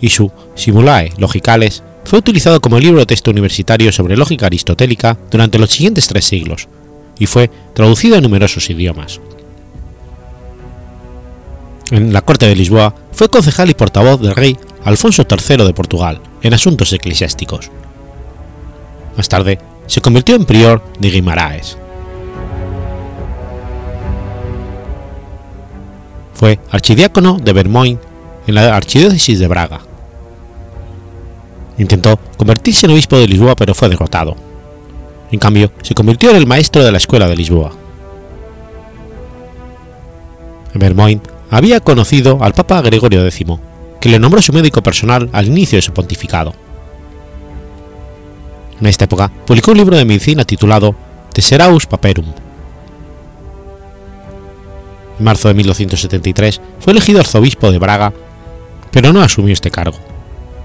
y 0.00 0.10
su 0.10 0.30
Simulae 0.54 1.12
Logicales 1.18 1.82
fue 2.04 2.18
utilizado 2.18 2.60
como 2.60 2.78
libro 2.78 3.00
de 3.00 3.06
texto 3.06 3.30
universitario 3.30 3.90
sobre 3.92 4.16
lógica 4.16 4.46
aristotélica 4.46 5.18
durante 5.30 5.58
los 5.58 5.70
siguientes 5.70 6.06
tres 6.06 6.26
siglos, 6.26 6.68
y 7.18 7.26
fue 7.26 7.50
traducido 7.74 8.16
a 8.16 8.20
numerosos 8.20 8.70
idiomas. 8.70 9.20
En 11.90 12.12
la 12.12 12.22
corte 12.22 12.46
de 12.46 12.56
Lisboa 12.56 12.94
fue 13.12 13.28
concejal 13.28 13.70
y 13.70 13.74
portavoz 13.74 14.20
del 14.20 14.34
rey 14.34 14.56
Alfonso 14.84 15.26
III 15.28 15.64
de 15.64 15.74
Portugal 15.74 16.20
en 16.42 16.54
asuntos 16.54 16.92
eclesiásticos. 16.92 17.70
Más 19.16 19.28
tarde 19.28 19.58
se 19.86 20.00
convirtió 20.00 20.34
en 20.34 20.44
prior 20.44 20.82
de 20.98 21.10
Guimaraes. 21.10 21.78
Fue 26.34 26.58
archidiácono 26.70 27.38
de 27.40 27.52
Vermoin 27.52 27.98
en 28.46 28.54
la 28.54 28.76
archidiócesis 28.76 29.38
de 29.38 29.48
Braga. 29.48 29.80
Intentó 31.78 32.18
convertirse 32.36 32.86
en 32.86 32.92
obispo 32.92 33.16
de 33.16 33.28
Lisboa 33.28 33.54
pero 33.54 33.74
fue 33.74 33.88
derrotado. 33.88 34.36
En 35.30 35.38
cambio, 35.38 35.72
se 35.82 35.94
convirtió 35.94 36.30
en 36.30 36.36
el 36.36 36.46
maestro 36.46 36.84
de 36.84 36.92
la 36.92 36.98
escuela 36.98 37.26
de 37.26 37.36
Lisboa. 37.36 37.72
Vermoin 40.74 41.20
había 41.50 41.80
conocido 41.80 42.38
al 42.42 42.52
Papa 42.52 42.82
Gregorio 42.82 43.24
X, 43.26 43.46
que 44.00 44.08
le 44.08 44.18
nombró 44.18 44.42
su 44.42 44.52
médico 44.52 44.82
personal 44.82 45.30
al 45.32 45.46
inicio 45.46 45.76
de 45.76 45.82
su 45.82 45.92
pontificado. 45.92 46.52
En 48.80 48.86
esta 48.86 49.04
época 49.04 49.30
publicó 49.46 49.70
un 49.70 49.78
libro 49.78 49.96
de 49.96 50.04
medicina 50.04 50.44
titulado 50.44 50.94
Tesseraus 51.32 51.86
Paperum, 51.86 52.26
en 55.18 55.24
marzo 55.24 55.48
de 55.48 55.54
1273 55.54 56.60
fue 56.80 56.92
elegido 56.92 57.20
arzobispo 57.20 57.70
de 57.70 57.78
Braga, 57.78 58.12
pero 58.90 59.12
no 59.12 59.22
asumió 59.22 59.52
este 59.52 59.70
cargo. 59.70 59.98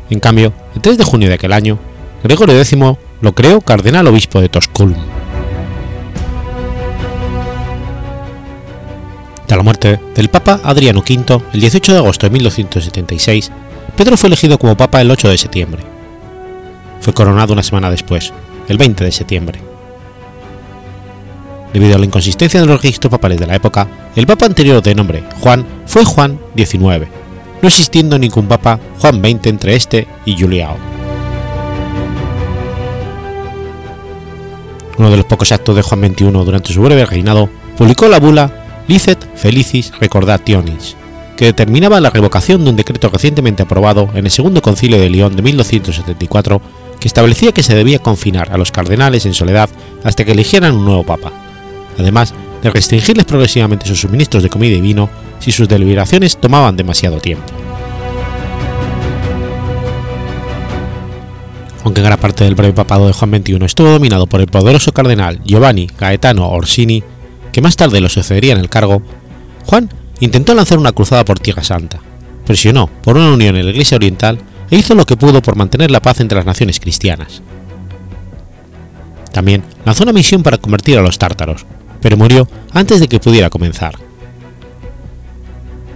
En 0.10 0.20
cambio, 0.20 0.54
el 0.76 0.82
3 0.82 0.98
de 0.98 1.04
junio 1.04 1.28
de 1.28 1.36
aquel 1.36 1.54
año, 1.54 1.78
Gregorio 2.24 2.60
X 2.60 2.78
lo 3.22 3.36
creó 3.36 3.62
cardenal 3.62 4.08
obispo 4.08 4.42
de 4.42 4.50
Tosculum. 4.50 4.98
Tras 9.46 9.58
la 9.58 9.64
muerte 9.64 10.00
del 10.16 10.30
Papa 10.30 10.60
Adriano 10.64 11.00
V, 11.00 11.42
el 11.54 11.62
18 11.62 11.92
de 11.92 11.98
agosto 11.98 12.28
de 12.28 12.32
1276, 12.32 13.52
Pedro 13.98 14.18
fue 14.18 14.28
elegido 14.28 14.58
como 14.58 14.78
Papa 14.78 15.02
el 15.02 15.12
8 15.12 15.30
de 15.30 15.38
septiembre. 15.38 15.89
Fue 17.00 17.14
coronado 17.14 17.54
una 17.54 17.64
semana 17.64 17.90
después, 17.90 18.34
el 18.68 18.78
20 18.78 19.04
de 19.04 19.12
septiembre. 19.12 19.60
Debido 21.74 21.96
a 21.96 22.00
la 22.00 22.06
inconsistencia 22.06 22.60
de 22.60 22.66
los 22.66 22.82
registros 22.82 23.12
papales 23.12 23.40
de 23.40 23.48
la 23.48 23.56
época, 23.56 23.88
el 24.16 24.26
papa 24.26 24.46
anterior 24.46 24.82
de 24.82 24.96
nombre 24.96 25.24
Juan 25.42 25.66
fue 25.86 26.04
Juan 26.04 26.40
XIX, 26.56 27.08
no 27.62 27.68
existiendo 27.68 28.18
ningún 28.18 28.48
papa 28.48 28.80
Juan 29.00 29.20
XX 29.20 29.48
entre 29.48 29.76
este 29.76 30.08
y 30.26 30.40
Juliao. 30.40 30.78
Uno 34.98 35.10
de 35.10 35.18
los 35.18 35.26
pocos 35.26 35.52
actos 35.52 35.76
de 35.76 35.82
Juan 35.82 36.14
XXI 36.14 36.26
durante 36.26 36.74
su 36.74 36.82
breve 36.82 37.06
reinado 37.06 37.50
publicó 37.78 38.10
la 38.10 38.20
bula 38.20 38.84
Licet 38.88 39.34
Felicis 39.36 39.94
Recordationis, 40.00 40.98
que 41.38 41.46
determinaba 41.46 42.02
la 42.02 42.10
revocación 42.10 42.64
de 42.64 42.72
un 42.72 42.76
decreto 42.76 43.08
recientemente 43.08 43.64
aprobado 43.64 44.10
en 44.14 44.26
el 44.26 44.32
Segundo 44.32 44.62
Concilio 44.62 45.00
de 45.00 45.10
León 45.10 45.38
de 45.38 45.42
1274 45.42 46.62
que 47.00 47.08
establecía 47.08 47.52
que 47.52 47.64
se 47.64 47.76
debía 47.76 48.00
confinar 48.00 48.52
a 48.52 48.58
los 48.58 48.72
cardenales 48.72 49.26
en 49.26 49.34
soledad 49.34 49.70
hasta 50.04 50.26
que 50.26 50.32
eligieran 50.34 50.76
un 50.76 50.86
nuevo 50.86 51.04
papa 51.04 51.32
además 52.00 52.34
de 52.64 52.70
restringirles 52.70 53.26
progresivamente 53.26 53.88
sus 53.88 54.02
suministros 54.02 54.44
de 54.44 54.50
comida 54.50 54.76
y 54.76 54.82
vino 54.82 55.10
si 55.40 55.52
sus 55.52 55.68
deliberaciones 55.68 56.38
tomaban 56.38 56.76
demasiado 56.76 57.20
tiempo. 57.20 57.46
Aunque 61.84 62.02
gran 62.02 62.20
parte 62.20 62.44
del 62.44 62.56
breve 62.56 62.74
papado 62.74 63.08
de 63.08 63.14
Juan 63.14 63.32
XXI 63.32 63.66
estuvo 63.66 63.90
dominado 63.90 64.28
por 64.28 64.42
el 64.42 64.48
poderoso 64.48 64.92
cardenal 64.92 65.42
Giovanni 65.44 65.88
Gaetano 65.98 66.50
Orsini, 66.50 67.04
que 67.54 67.62
más 67.62 67.78
tarde 67.78 68.02
lo 68.02 68.10
sucedería 68.10 68.54
en 68.54 68.60
el 68.60 68.70
cargo, 68.70 69.02
Juan 69.66 69.90
intentó 70.20 70.54
lanzar 70.54 70.78
una 70.78 70.92
cruzada 70.92 71.24
por 71.24 71.40
Tierra 71.40 71.64
Santa, 71.64 72.00
presionó 72.46 72.88
por 72.88 73.16
una 73.16 73.32
unión 73.32 73.56
en 73.56 73.66
la 73.66 73.72
Iglesia 73.72 73.96
Oriental 73.96 74.40
e 74.70 74.78
hizo 74.78 74.96
lo 74.96 75.06
que 75.06 75.18
pudo 75.18 75.42
por 75.42 75.56
mantener 75.56 75.92
la 75.92 76.02
paz 76.02 76.20
entre 76.20 76.38
las 76.38 76.46
naciones 76.46 76.80
cristianas. 76.80 77.42
También 79.32 79.64
lanzó 79.86 80.04
una 80.04 80.14
misión 80.14 80.44
para 80.44 80.58
convertir 80.58 80.98
a 80.98 81.02
los 81.02 81.18
tártaros, 81.18 81.66
pero 82.02 82.18
murió 82.18 82.48
antes 82.74 83.00
de 83.00 83.08
que 83.08 83.20
pudiera 83.20 83.50
comenzar. 83.50 83.96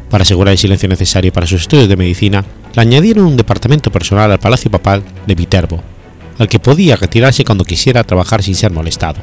Para 0.09 0.23
asegurar 0.23 0.51
el 0.51 0.59
silencio 0.59 0.87
necesario 0.87 1.33
para 1.33 1.47
sus 1.47 1.61
estudios 1.61 1.89
de 1.89 1.97
medicina, 1.97 2.45
le 2.75 2.81
añadieron 2.81 3.25
un 3.25 3.37
departamento 3.37 3.91
personal 3.91 4.31
al 4.31 4.39
Palacio 4.39 4.69
Papal 4.69 5.03
de 5.25 5.35
Viterbo, 5.35 5.81
al 6.37 6.47
que 6.47 6.59
podía 6.59 6.95
retirarse 6.95 7.43
cuando 7.43 7.65
quisiera 7.65 8.03
trabajar 8.03 8.43
sin 8.43 8.55
ser 8.55 8.71
molestado. 8.71 9.21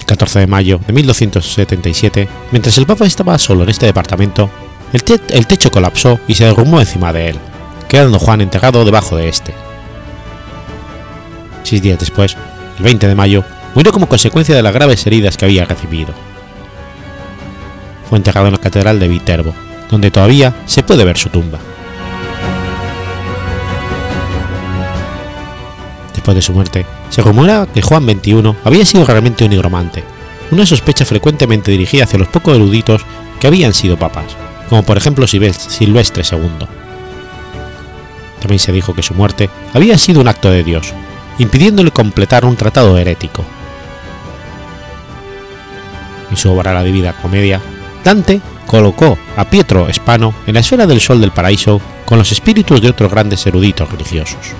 El 0.00 0.06
14 0.06 0.40
de 0.40 0.46
mayo 0.46 0.80
de 0.86 0.92
1277, 0.92 2.28
mientras 2.52 2.76
el 2.76 2.86
Papa 2.86 3.06
estaba 3.06 3.38
solo 3.38 3.62
en 3.62 3.70
este 3.70 3.86
departamento, 3.86 4.50
el, 4.92 5.46
techo 5.46 5.70
colapsó 5.70 6.18
y 6.26 6.34
se 6.34 6.44
derrumbó 6.44 6.80
encima 6.80 7.12
de 7.12 7.30
él, 7.30 7.38
quedando 7.88 8.18
Juan 8.18 8.40
enterrado 8.40 8.84
debajo 8.84 9.16
de 9.16 9.28
este. 9.28 9.54
Seis 11.62 11.80
días 11.80 11.98
después, 11.98 12.36
el 12.78 12.84
20 12.84 13.06
de 13.06 13.14
mayo, 13.14 13.44
murió 13.74 13.92
como 13.92 14.08
consecuencia 14.08 14.54
de 14.54 14.62
las 14.62 14.74
graves 14.74 15.06
heridas 15.06 15.36
que 15.36 15.44
había 15.44 15.64
recibido. 15.64 16.12
Fue 18.08 18.18
enterrado 18.18 18.48
en 18.48 18.54
la 18.54 18.58
Catedral 18.58 18.98
de 18.98 19.06
Viterbo, 19.06 19.54
donde 19.88 20.10
todavía 20.10 20.54
se 20.66 20.82
puede 20.82 21.04
ver 21.04 21.16
su 21.16 21.28
tumba. 21.28 21.58
Después 26.12 26.34
de 26.34 26.42
su 26.42 26.52
muerte, 26.52 26.84
se 27.10 27.22
rumora 27.22 27.68
que 27.72 27.82
Juan 27.82 28.04
XXI 28.04 28.54
había 28.64 28.84
sido 28.84 29.04
realmente 29.04 29.44
un 29.44 29.50
nigromante, 29.50 30.02
una 30.50 30.66
sospecha 30.66 31.04
frecuentemente 31.04 31.70
dirigida 31.70 32.04
hacia 32.04 32.18
los 32.18 32.28
pocos 32.28 32.56
eruditos 32.56 33.02
que 33.38 33.46
habían 33.46 33.72
sido 33.72 33.96
papas, 33.96 34.36
como 34.70 34.84
por 34.84 34.96
ejemplo 34.96 35.26
Silvestre 35.26 36.22
II. 36.30 36.66
También 38.40 38.60
se 38.60 38.72
dijo 38.72 38.94
que 38.94 39.02
su 39.02 39.14
muerte 39.14 39.50
había 39.74 39.98
sido 39.98 40.20
un 40.20 40.28
acto 40.28 40.50
de 40.50 40.62
Dios, 40.62 40.94
impidiéndole 41.38 41.90
completar 41.90 42.44
un 42.44 42.56
tratado 42.56 42.96
herético. 42.96 43.44
En 46.30 46.36
su 46.36 46.50
obra 46.52 46.72
La 46.72 46.84
Divina 46.84 47.12
Comedia, 47.20 47.60
Dante 48.04 48.40
colocó 48.66 49.18
a 49.36 49.44
Pietro 49.44 49.88
Espano 49.88 50.32
en 50.46 50.54
la 50.54 50.60
esfera 50.60 50.86
del 50.86 51.00
sol 51.00 51.20
del 51.20 51.32
paraíso 51.32 51.80
con 52.06 52.18
los 52.18 52.30
espíritus 52.30 52.80
de 52.80 52.88
otros 52.88 53.10
grandes 53.10 53.44
eruditos 53.46 53.90
religiosos. 53.90 54.54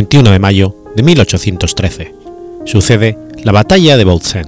21 0.00 0.30
de 0.30 0.38
mayo 0.38 0.74
de 0.96 1.02
1813. 1.02 2.14
Sucede 2.64 3.18
la 3.44 3.52
batalla 3.52 3.98
de 3.98 4.04
Bautzen. 4.04 4.46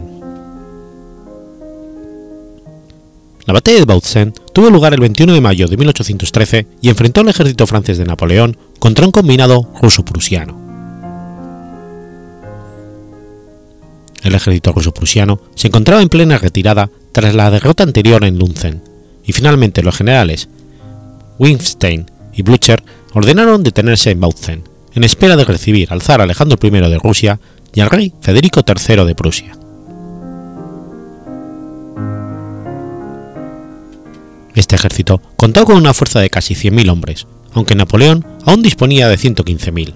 La 3.44 3.52
batalla 3.52 3.80
de 3.80 3.84
Bautzen 3.84 4.32
tuvo 4.54 4.70
lugar 4.70 4.94
el 4.94 5.00
21 5.00 5.34
de 5.34 5.42
mayo 5.42 5.68
de 5.68 5.76
1813 5.76 6.66
y 6.80 6.88
enfrentó 6.88 7.20
al 7.20 7.28
ejército 7.28 7.66
francés 7.66 7.98
de 7.98 8.06
Napoleón 8.06 8.56
contra 8.78 9.04
un 9.04 9.12
combinado 9.12 9.68
ruso-prusiano. 9.82 10.58
El 14.22 14.34
ejército 14.34 14.72
ruso-prusiano 14.72 15.38
se 15.54 15.68
encontraba 15.68 16.00
en 16.00 16.08
plena 16.08 16.38
retirada 16.38 16.88
tras 17.12 17.34
la 17.34 17.50
derrota 17.50 17.82
anterior 17.82 18.24
en 18.24 18.38
Lunzen, 18.38 18.82
y 19.22 19.34
finalmente 19.34 19.82
los 19.82 19.98
generales 19.98 20.48
Wittgenstein 21.38 22.10
y 22.32 22.40
Blücher 22.40 22.82
ordenaron 23.12 23.62
detenerse 23.62 24.12
en 24.12 24.20
Bautzen, 24.20 24.71
en 24.94 25.04
espera 25.04 25.36
de 25.36 25.44
recibir 25.44 25.88
al 25.90 26.02
zar 26.02 26.20
Alejandro 26.20 26.58
I 26.62 26.70
de 26.70 26.98
Rusia 26.98 27.40
y 27.74 27.80
al 27.80 27.90
rey 27.90 28.12
Federico 28.20 28.60
III 28.66 29.04
de 29.04 29.14
Prusia. 29.14 29.52
Este 34.54 34.76
ejército 34.76 35.20
contó 35.36 35.64
con 35.64 35.76
una 35.76 35.94
fuerza 35.94 36.20
de 36.20 36.28
casi 36.28 36.54
100.000 36.54 36.90
hombres, 36.90 37.26
aunque 37.54 37.74
Napoleón 37.74 38.26
aún 38.44 38.62
disponía 38.62 39.08
de 39.08 39.16
115.000. 39.16 39.94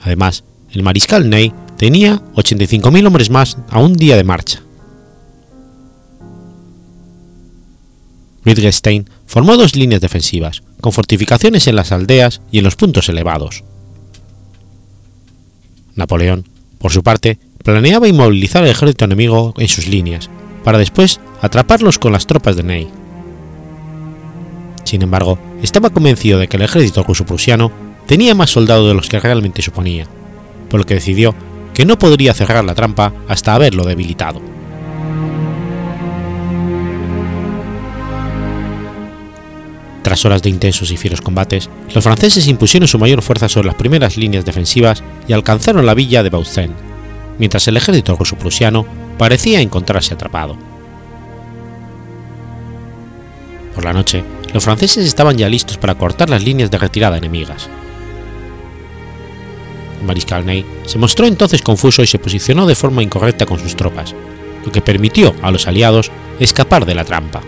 Además, 0.00 0.44
el 0.70 0.82
mariscal 0.82 1.28
Ney 1.28 1.52
tenía 1.76 2.22
85.000 2.34 3.06
hombres 3.06 3.30
más 3.30 3.58
a 3.68 3.78
un 3.80 3.94
día 3.94 4.16
de 4.16 4.24
marcha. 4.24 4.62
Wittgenstein 8.44 9.08
formó 9.32 9.56
dos 9.56 9.76
líneas 9.76 10.02
defensivas, 10.02 10.62
con 10.82 10.92
fortificaciones 10.92 11.66
en 11.66 11.74
las 11.74 11.90
aldeas 11.90 12.42
y 12.50 12.58
en 12.58 12.64
los 12.64 12.76
puntos 12.76 13.08
elevados. 13.08 13.64
Napoleón, 15.94 16.44
por 16.76 16.92
su 16.92 17.02
parte, 17.02 17.38
planeaba 17.64 18.08
inmovilizar 18.08 18.62
al 18.62 18.68
ejército 18.68 19.06
enemigo 19.06 19.54
en 19.56 19.68
sus 19.68 19.86
líneas, 19.86 20.28
para 20.62 20.76
después 20.76 21.18
atraparlos 21.40 21.98
con 21.98 22.12
las 22.12 22.26
tropas 22.26 22.56
de 22.56 22.62
Ney. 22.62 22.88
Sin 24.84 25.00
embargo, 25.00 25.38
estaba 25.62 25.88
convencido 25.88 26.38
de 26.38 26.46
que 26.46 26.58
el 26.58 26.64
ejército 26.64 27.02
ruso-prusiano 27.02 27.72
tenía 28.06 28.34
más 28.34 28.50
soldados 28.50 28.86
de 28.86 28.94
los 28.94 29.08
que 29.08 29.18
realmente 29.18 29.62
suponía, 29.62 30.08
por 30.68 30.80
lo 30.80 30.84
que 30.84 30.96
decidió 30.96 31.34
que 31.72 31.86
no 31.86 31.98
podría 31.98 32.34
cerrar 32.34 32.66
la 32.66 32.74
trampa 32.74 33.14
hasta 33.28 33.54
haberlo 33.54 33.84
debilitado. 33.84 34.51
Tras 40.12 40.26
horas 40.26 40.42
de 40.42 40.50
intensos 40.50 40.90
y 40.90 40.98
fieros 40.98 41.22
combates, 41.22 41.70
los 41.94 42.04
franceses 42.04 42.46
impusieron 42.46 42.86
su 42.86 42.98
mayor 42.98 43.22
fuerza 43.22 43.48
sobre 43.48 43.68
las 43.68 43.76
primeras 43.76 44.18
líneas 44.18 44.44
defensivas 44.44 45.02
y 45.26 45.32
alcanzaron 45.32 45.86
la 45.86 45.94
villa 45.94 46.22
de 46.22 46.28
Bautzen, 46.28 46.70
mientras 47.38 47.66
el 47.66 47.78
ejército 47.78 48.14
ruso-prusiano 48.14 48.84
parecía 49.16 49.62
encontrarse 49.62 50.12
atrapado. 50.12 50.58
Por 53.74 53.86
la 53.86 53.94
noche, 53.94 54.22
los 54.52 54.62
franceses 54.62 55.06
estaban 55.06 55.38
ya 55.38 55.48
listos 55.48 55.78
para 55.78 55.94
cortar 55.94 56.28
las 56.28 56.44
líneas 56.44 56.70
de 56.70 56.76
retirada 56.76 57.16
enemigas. 57.16 57.70
Mariscal 60.06 60.44
Ney 60.44 60.66
se 60.84 60.98
mostró 60.98 61.26
entonces 61.26 61.62
confuso 61.62 62.02
y 62.02 62.06
se 62.06 62.18
posicionó 62.18 62.66
de 62.66 62.74
forma 62.74 63.02
incorrecta 63.02 63.46
con 63.46 63.58
sus 63.58 63.76
tropas, 63.76 64.14
lo 64.62 64.70
que 64.70 64.82
permitió 64.82 65.34
a 65.40 65.50
los 65.50 65.66
aliados 65.66 66.10
escapar 66.38 66.84
de 66.84 66.96
la 66.96 67.06
trampa. 67.06 67.40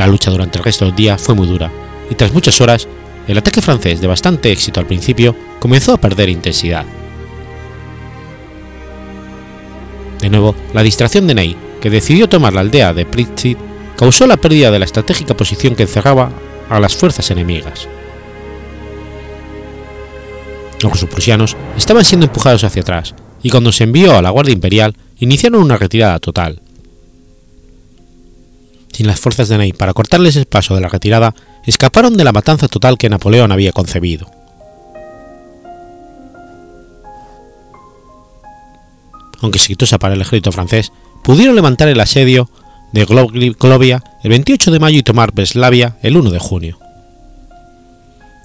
La 0.00 0.06
lucha 0.06 0.30
durante 0.30 0.56
el 0.56 0.64
resto 0.64 0.86
del 0.86 0.96
día 0.96 1.18
fue 1.18 1.34
muy 1.34 1.46
dura, 1.46 1.70
y 2.10 2.14
tras 2.14 2.32
muchas 2.32 2.58
horas, 2.62 2.88
el 3.28 3.36
ataque 3.36 3.60
francés, 3.60 4.00
de 4.00 4.06
bastante 4.06 4.50
éxito 4.50 4.80
al 4.80 4.86
principio, 4.86 5.36
comenzó 5.58 5.92
a 5.92 5.98
perder 5.98 6.30
intensidad. 6.30 6.86
De 10.22 10.30
nuevo, 10.30 10.54
la 10.72 10.82
distracción 10.82 11.26
de 11.26 11.34
Ney, 11.34 11.56
que 11.82 11.90
decidió 11.90 12.30
tomar 12.30 12.54
la 12.54 12.62
aldea 12.62 12.94
de 12.94 13.04
Pritzit, 13.04 13.58
causó 13.94 14.26
la 14.26 14.38
pérdida 14.38 14.70
de 14.70 14.78
la 14.78 14.86
estratégica 14.86 15.36
posición 15.36 15.74
que 15.74 15.82
encerraba 15.82 16.30
a 16.70 16.80
las 16.80 16.96
fuerzas 16.96 17.30
enemigas. 17.30 17.86
Los 20.82 21.04
prusianos 21.04 21.58
estaban 21.76 22.04
siendo 22.04 22.24
empujados 22.24 22.64
hacia 22.64 22.80
atrás, 22.80 23.14
y 23.42 23.50
cuando 23.50 23.70
se 23.70 23.84
envió 23.84 24.16
a 24.16 24.22
la 24.22 24.30
Guardia 24.30 24.54
Imperial, 24.54 24.96
iniciaron 25.18 25.60
una 25.60 25.76
retirada 25.76 26.18
total, 26.20 26.62
sin 29.00 29.06
las 29.06 29.18
fuerzas 29.18 29.48
de 29.48 29.56
Ney 29.56 29.72
para 29.72 29.94
cortarles 29.94 30.36
el 30.36 30.44
paso 30.44 30.74
de 30.74 30.82
la 30.82 30.88
retirada, 30.90 31.34
escaparon 31.64 32.18
de 32.18 32.24
la 32.24 32.32
matanza 32.32 32.68
total 32.68 32.98
que 32.98 33.08
Napoleón 33.08 33.50
había 33.50 33.72
concebido. 33.72 34.30
Aunque 39.40 39.56
exitosa 39.56 39.98
para 39.98 40.12
el 40.12 40.20
ejército 40.20 40.52
francés, 40.52 40.92
pudieron 41.24 41.56
levantar 41.56 41.88
el 41.88 41.98
asedio 41.98 42.50
de 42.92 43.06
Glovia 43.06 44.04
el 44.22 44.28
28 44.28 44.70
de 44.70 44.78
mayo 44.78 44.98
y 44.98 45.02
tomar 45.02 45.32
Breslavia 45.32 45.96
el 46.02 46.18
1 46.18 46.30
de 46.30 46.38
junio. 46.38 46.78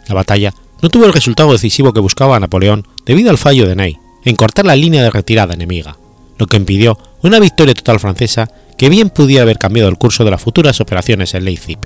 La 0.08 0.16
batalla 0.16 0.54
no 0.82 0.88
tuvo 0.88 1.04
el 1.04 1.12
resultado 1.12 1.52
decisivo 1.52 1.92
que 1.92 2.00
buscaba 2.00 2.40
Napoleón 2.40 2.88
debido 3.06 3.30
al 3.30 3.38
fallo 3.38 3.68
de 3.68 3.76
Ney 3.76 3.98
en 4.24 4.38
cortar 4.38 4.64
la 4.64 4.78
línea 4.78 5.04
de 5.04 5.10
retirada 5.10 5.54
enemiga, 5.54 5.98
lo 6.38 6.48
que 6.48 6.56
impidió 6.56 6.98
una 7.28 7.40
victoria 7.40 7.74
total 7.74 8.00
francesa 8.00 8.50
que 8.78 8.90
bien 8.90 9.10
pudiera 9.10 9.44
haber 9.44 9.58
cambiado 9.58 9.90
el 9.90 9.98
curso 9.98 10.24
de 10.24 10.32
las 10.32 10.42
futuras 10.42 10.80
operaciones 10.82 11.34
en 11.34 11.46
Leipzig. 11.46 11.80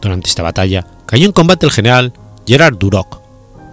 Durante 0.00 0.28
esta 0.28 0.42
batalla 0.42 0.86
cayó 1.06 1.26
en 1.26 1.32
combate 1.32 1.66
el 1.66 1.72
general 1.72 2.12
Gerard 2.46 2.76
Duroc, 2.76 3.20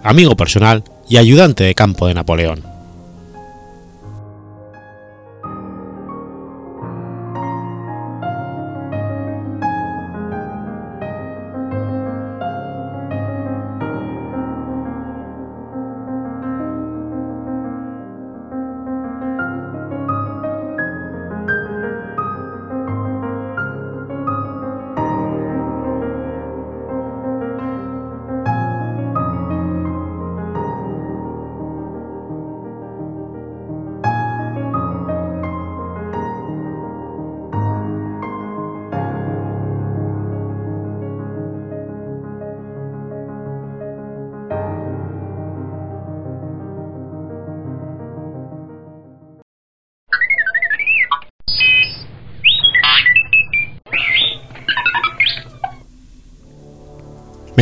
amigo 0.03 0.35
personal 0.35 0.83
y 1.09 1.17
ayudante 1.17 1.63
de 1.63 1.75
campo 1.75 2.07
de 2.07 2.13
Napoleón. 2.13 2.70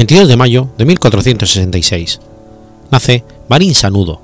22 0.10 0.28
de 0.28 0.38
mayo 0.38 0.70
de 0.76 0.86
1466. 0.86 2.20
Nace 2.90 3.24
Marín 3.48 3.76
Sanudo. 3.76 4.20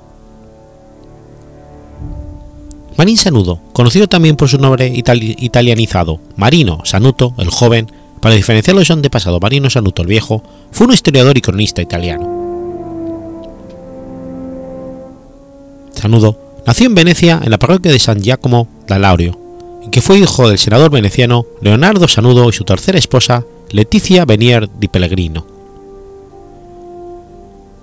Marín 2.98 3.16
Sanudo, 3.16 3.60
conocido 3.72 4.08
también 4.08 4.34
por 4.34 4.48
su 4.48 4.58
nombre 4.58 4.92
italianizado 4.92 6.18
Marino 6.34 6.80
Sanuto 6.82 7.34
el 7.38 7.50
Joven, 7.50 7.88
para 8.20 8.34
diferenciarlo 8.34 8.80
de 8.80 8.84
su 8.84 8.94
antepasado 8.94 9.38
Marino 9.38 9.70
Sanuto 9.70 10.02
el 10.02 10.08
Viejo, 10.08 10.42
fue 10.72 10.88
un 10.88 10.92
historiador 10.92 11.38
y 11.38 11.40
cronista 11.40 11.82
italiano. 11.82 12.24
Sanudo 15.92 16.36
nació 16.66 16.86
en 16.86 16.96
Venecia 16.96 17.40
en 17.44 17.52
la 17.52 17.60
parroquia 17.60 17.92
de 17.92 18.00
San 18.00 18.20
Giacomo 18.20 18.66
da 18.88 18.98
Laurio, 18.98 19.38
en 19.84 19.92
que 19.92 20.02
fue 20.02 20.18
hijo 20.18 20.48
del 20.48 20.58
senador 20.58 20.90
veneciano 20.90 21.46
Leonardo 21.60 22.08
Sanudo 22.08 22.48
y 22.48 22.52
su 22.52 22.64
tercera 22.64 22.98
esposa, 22.98 23.44
Leticia 23.70 24.24
Venier 24.24 24.68
di 24.80 24.88
Pellegrino. 24.88 25.55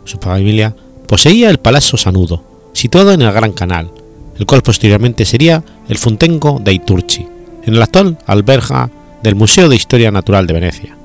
Su 0.06 0.18
familia 0.18 0.76
poseía 1.08 1.50
el 1.50 1.60
Palazzo 1.60 1.98
Sanudo, 1.98 2.44
situado 2.74 3.12
en 3.12 3.22
el 3.22 3.32
Gran 3.32 3.52
Canal, 3.54 3.92
el 4.38 4.46
cual 4.46 4.62
posteriormente 4.62 5.26
sería 5.26 5.64
el 5.88 5.98
Funtengo 5.98 6.60
dei 6.64 6.80
Turchi, 6.80 7.28
en 7.64 7.76
el 7.76 7.82
actual 7.82 8.18
alberja 8.26 8.90
del 9.22 9.36
Museo 9.36 9.70
de 9.70 9.76
Historia 9.76 10.12
Natural 10.12 10.48
de 10.48 10.54
Venecia. 10.54 10.98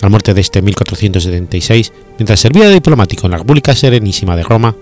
A 0.00 0.06
la 0.06 0.08
muerte 0.10 0.34
de 0.34 0.40
este 0.40 0.58
en 0.58 0.66
1476, 0.66 1.92
mientras 2.18 2.40
servía 2.40 2.66
de 2.66 2.74
diplomático 2.74 3.26
en 3.26 3.30
la 3.30 3.38
República 3.38 3.74
Serenísima 3.74 4.36
de 4.36 4.42
Roma, 4.42 4.74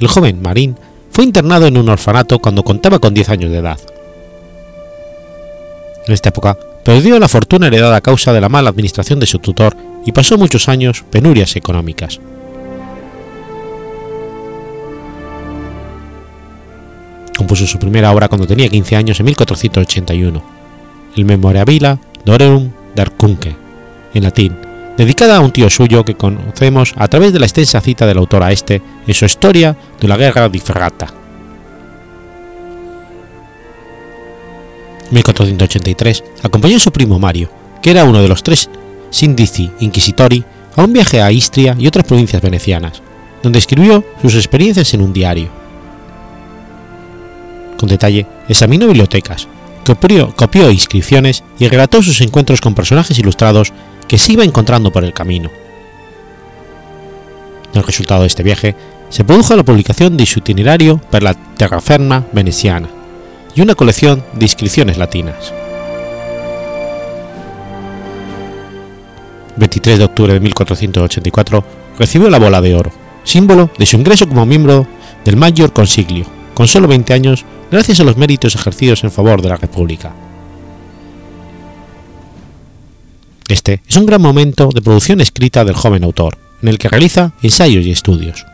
el 0.00 0.08
joven 0.08 0.40
Marín 0.40 0.76
fue 1.10 1.24
internado 1.24 1.66
en 1.66 1.76
un 1.76 1.90
orfanato 1.90 2.38
cuando 2.38 2.64
contaba 2.64 2.98
con 2.98 3.12
10 3.12 3.28
años 3.28 3.50
de 3.50 3.58
edad. 3.58 3.78
En 6.06 6.14
esta 6.14 6.30
época 6.30 6.58
perdió 6.84 7.18
la 7.18 7.28
fortuna 7.28 7.66
heredada 7.66 7.96
a 7.96 8.00
causa 8.00 8.32
de 8.32 8.40
la 8.40 8.48
mala 8.48 8.70
administración 8.70 9.20
de 9.20 9.26
su 9.26 9.38
tutor 9.38 9.76
y 10.04 10.12
pasó 10.12 10.38
muchos 10.38 10.68
años 10.68 11.04
penurias 11.10 11.56
económicas. 11.56 12.20
Compuso 17.36 17.66
su 17.66 17.78
primera 17.78 18.12
obra 18.12 18.28
cuando 18.28 18.46
tenía 18.46 18.68
15 18.68 18.96
años 18.96 19.20
en 19.20 19.26
1481, 19.26 20.42
el 21.16 21.24
Memorabilia 21.24 21.98
Doreum 22.24 22.70
Darcunque, 22.94 23.56
en 24.14 24.22
latín, 24.22 24.56
dedicada 24.96 25.36
a 25.36 25.40
un 25.40 25.50
tío 25.50 25.70
suyo 25.70 26.04
que 26.04 26.14
conocemos 26.14 26.94
a 26.96 27.08
través 27.08 27.32
de 27.32 27.40
la 27.40 27.46
extensa 27.46 27.80
cita 27.80 28.06
del 28.06 28.18
autor 28.18 28.42
a 28.42 28.52
este 28.52 28.82
en 29.06 29.14
su 29.14 29.24
historia 29.24 29.76
de 30.00 30.08
la 30.08 30.16
Guerra 30.16 30.48
di 30.48 30.58
Ferrata. 30.58 31.06
En 35.08 35.14
1483 35.14 36.24
acompañó 36.42 36.76
a 36.76 36.80
su 36.80 36.92
primo 36.92 37.18
Mario, 37.18 37.50
que 37.82 37.90
era 37.90 38.04
uno 38.04 38.22
de 38.22 38.28
los 38.28 38.42
tres 38.42 38.70
Sindici 39.12 39.70
Inquisitori, 39.78 40.42
a 40.74 40.82
un 40.82 40.92
viaje 40.92 41.22
a 41.22 41.30
Istria 41.30 41.76
y 41.78 41.86
otras 41.86 42.06
provincias 42.06 42.42
venecianas, 42.42 43.02
donde 43.42 43.58
escribió 43.58 44.04
sus 44.20 44.34
experiencias 44.34 44.92
en 44.94 45.02
un 45.02 45.12
diario. 45.12 45.48
Con 47.78 47.88
detalle, 47.88 48.26
examinó 48.48 48.86
bibliotecas, 48.86 49.46
copió, 49.84 50.70
inscripciones 50.70 51.44
y 51.58 51.68
relató 51.68 52.02
sus 52.02 52.20
encuentros 52.20 52.60
con 52.60 52.74
personajes 52.74 53.18
ilustrados 53.18 53.72
que 54.08 54.18
se 54.18 54.32
iba 54.32 54.44
encontrando 54.44 54.90
por 54.90 55.04
el 55.04 55.12
camino. 55.12 55.50
El 57.74 57.82
resultado 57.82 58.22
de 58.22 58.28
este 58.28 58.42
viaje 58.42 58.74
se 59.08 59.24
produjo 59.24 59.56
la 59.56 59.62
publicación 59.62 60.16
de 60.16 60.26
su 60.26 60.38
itinerario 60.38 60.98
per 61.10 61.22
la 61.22 61.34
terraferma 61.34 62.24
veneciana 62.32 62.88
y 63.54 63.60
una 63.60 63.74
colección 63.74 64.24
de 64.32 64.44
inscripciones 64.46 64.96
latinas. 64.96 65.52
23 69.56 69.98
de 69.98 70.04
octubre 70.04 70.32
de 70.32 70.40
1484 70.40 71.64
recibió 71.98 72.30
la 72.30 72.38
bola 72.38 72.60
de 72.60 72.74
oro, 72.74 72.90
símbolo 73.24 73.70
de 73.78 73.86
su 73.86 73.96
ingreso 73.96 74.28
como 74.28 74.46
miembro 74.46 74.86
del 75.24 75.36
Mayor 75.36 75.72
Consiglio, 75.72 76.26
con 76.54 76.66
solo 76.66 76.88
20 76.88 77.12
años 77.12 77.44
gracias 77.70 78.00
a 78.00 78.04
los 78.04 78.16
méritos 78.16 78.54
ejercidos 78.54 79.04
en 79.04 79.10
favor 79.10 79.42
de 79.42 79.48
la 79.48 79.56
República. 79.56 80.12
Este 83.48 83.82
es 83.86 83.96
un 83.96 84.06
gran 84.06 84.22
momento 84.22 84.70
de 84.74 84.80
producción 84.80 85.20
escrita 85.20 85.64
del 85.64 85.74
joven 85.74 86.04
autor, 86.04 86.38
en 86.62 86.68
el 86.68 86.78
que 86.78 86.88
realiza 86.88 87.32
ensayos 87.42 87.84
y 87.84 87.90
estudios. 87.90 88.46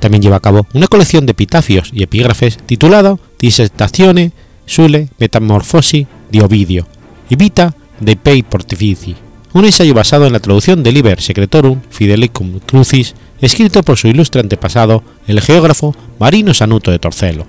También 0.00 0.22
lleva 0.22 0.36
a 0.36 0.40
cabo 0.40 0.66
una 0.74 0.88
colección 0.88 1.24
de 1.24 1.32
epitafios 1.32 1.90
y 1.92 2.02
epígrafes 2.02 2.58
titulada 2.58 3.16
Dissertazione 3.38 4.32
sulle 4.66 5.08
Metamorfosi 5.18 6.06
di 6.30 6.40
Ovidio 6.40 6.86
y 7.28 7.36
Vita 7.36 7.74
de 8.00 8.16
Pei 8.16 8.42
Portifici, 8.42 9.16
un 9.52 9.64
ensayo 9.64 9.94
basado 9.94 10.26
en 10.26 10.32
la 10.32 10.40
traducción 10.40 10.82
del 10.82 10.94
Liber 10.94 11.20
Secretorum 11.20 11.80
Fidelicum 11.90 12.58
Crucis, 12.60 13.14
escrito 13.40 13.82
por 13.82 13.96
su 13.96 14.08
ilustre 14.08 14.40
antepasado, 14.40 15.02
el 15.26 15.40
geógrafo 15.40 15.94
Marino 16.18 16.52
Sanuto 16.52 16.90
de 16.90 16.98
Torcello. 16.98 17.46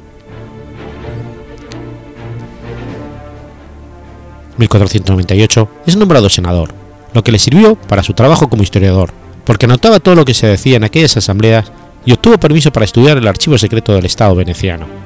1498 4.57 5.69
es 5.85 5.97
nombrado 5.97 6.29
senador, 6.29 6.73
lo 7.13 7.23
que 7.23 7.31
le 7.31 7.39
sirvió 7.39 7.75
para 7.75 8.03
su 8.03 8.13
trabajo 8.13 8.49
como 8.49 8.63
historiador, 8.63 9.11
porque 9.43 9.65
anotaba 9.65 9.99
todo 9.99 10.15
lo 10.15 10.25
que 10.25 10.33
se 10.33 10.47
decía 10.47 10.77
en 10.77 10.83
aquellas 10.83 11.17
asambleas 11.17 11.71
y 12.05 12.13
obtuvo 12.13 12.37
permiso 12.37 12.71
para 12.71 12.85
estudiar 12.85 13.17
el 13.17 13.27
archivo 13.27 13.57
secreto 13.57 13.93
del 13.93 14.05
Estado 14.05 14.35
veneciano. 14.35 15.04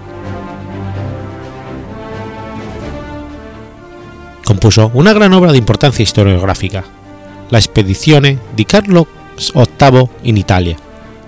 Compuso 4.50 4.90
una 4.96 5.14
gran 5.14 5.32
obra 5.34 5.52
de 5.52 5.60
importancia 5.60 6.02
historiográfica, 6.02 6.84
la 7.52 7.60
Expedizione 7.60 8.40
di 8.56 8.66
Carlo 8.66 9.06
VIII 9.38 10.10
in 10.24 10.38
Italia, 10.38 10.76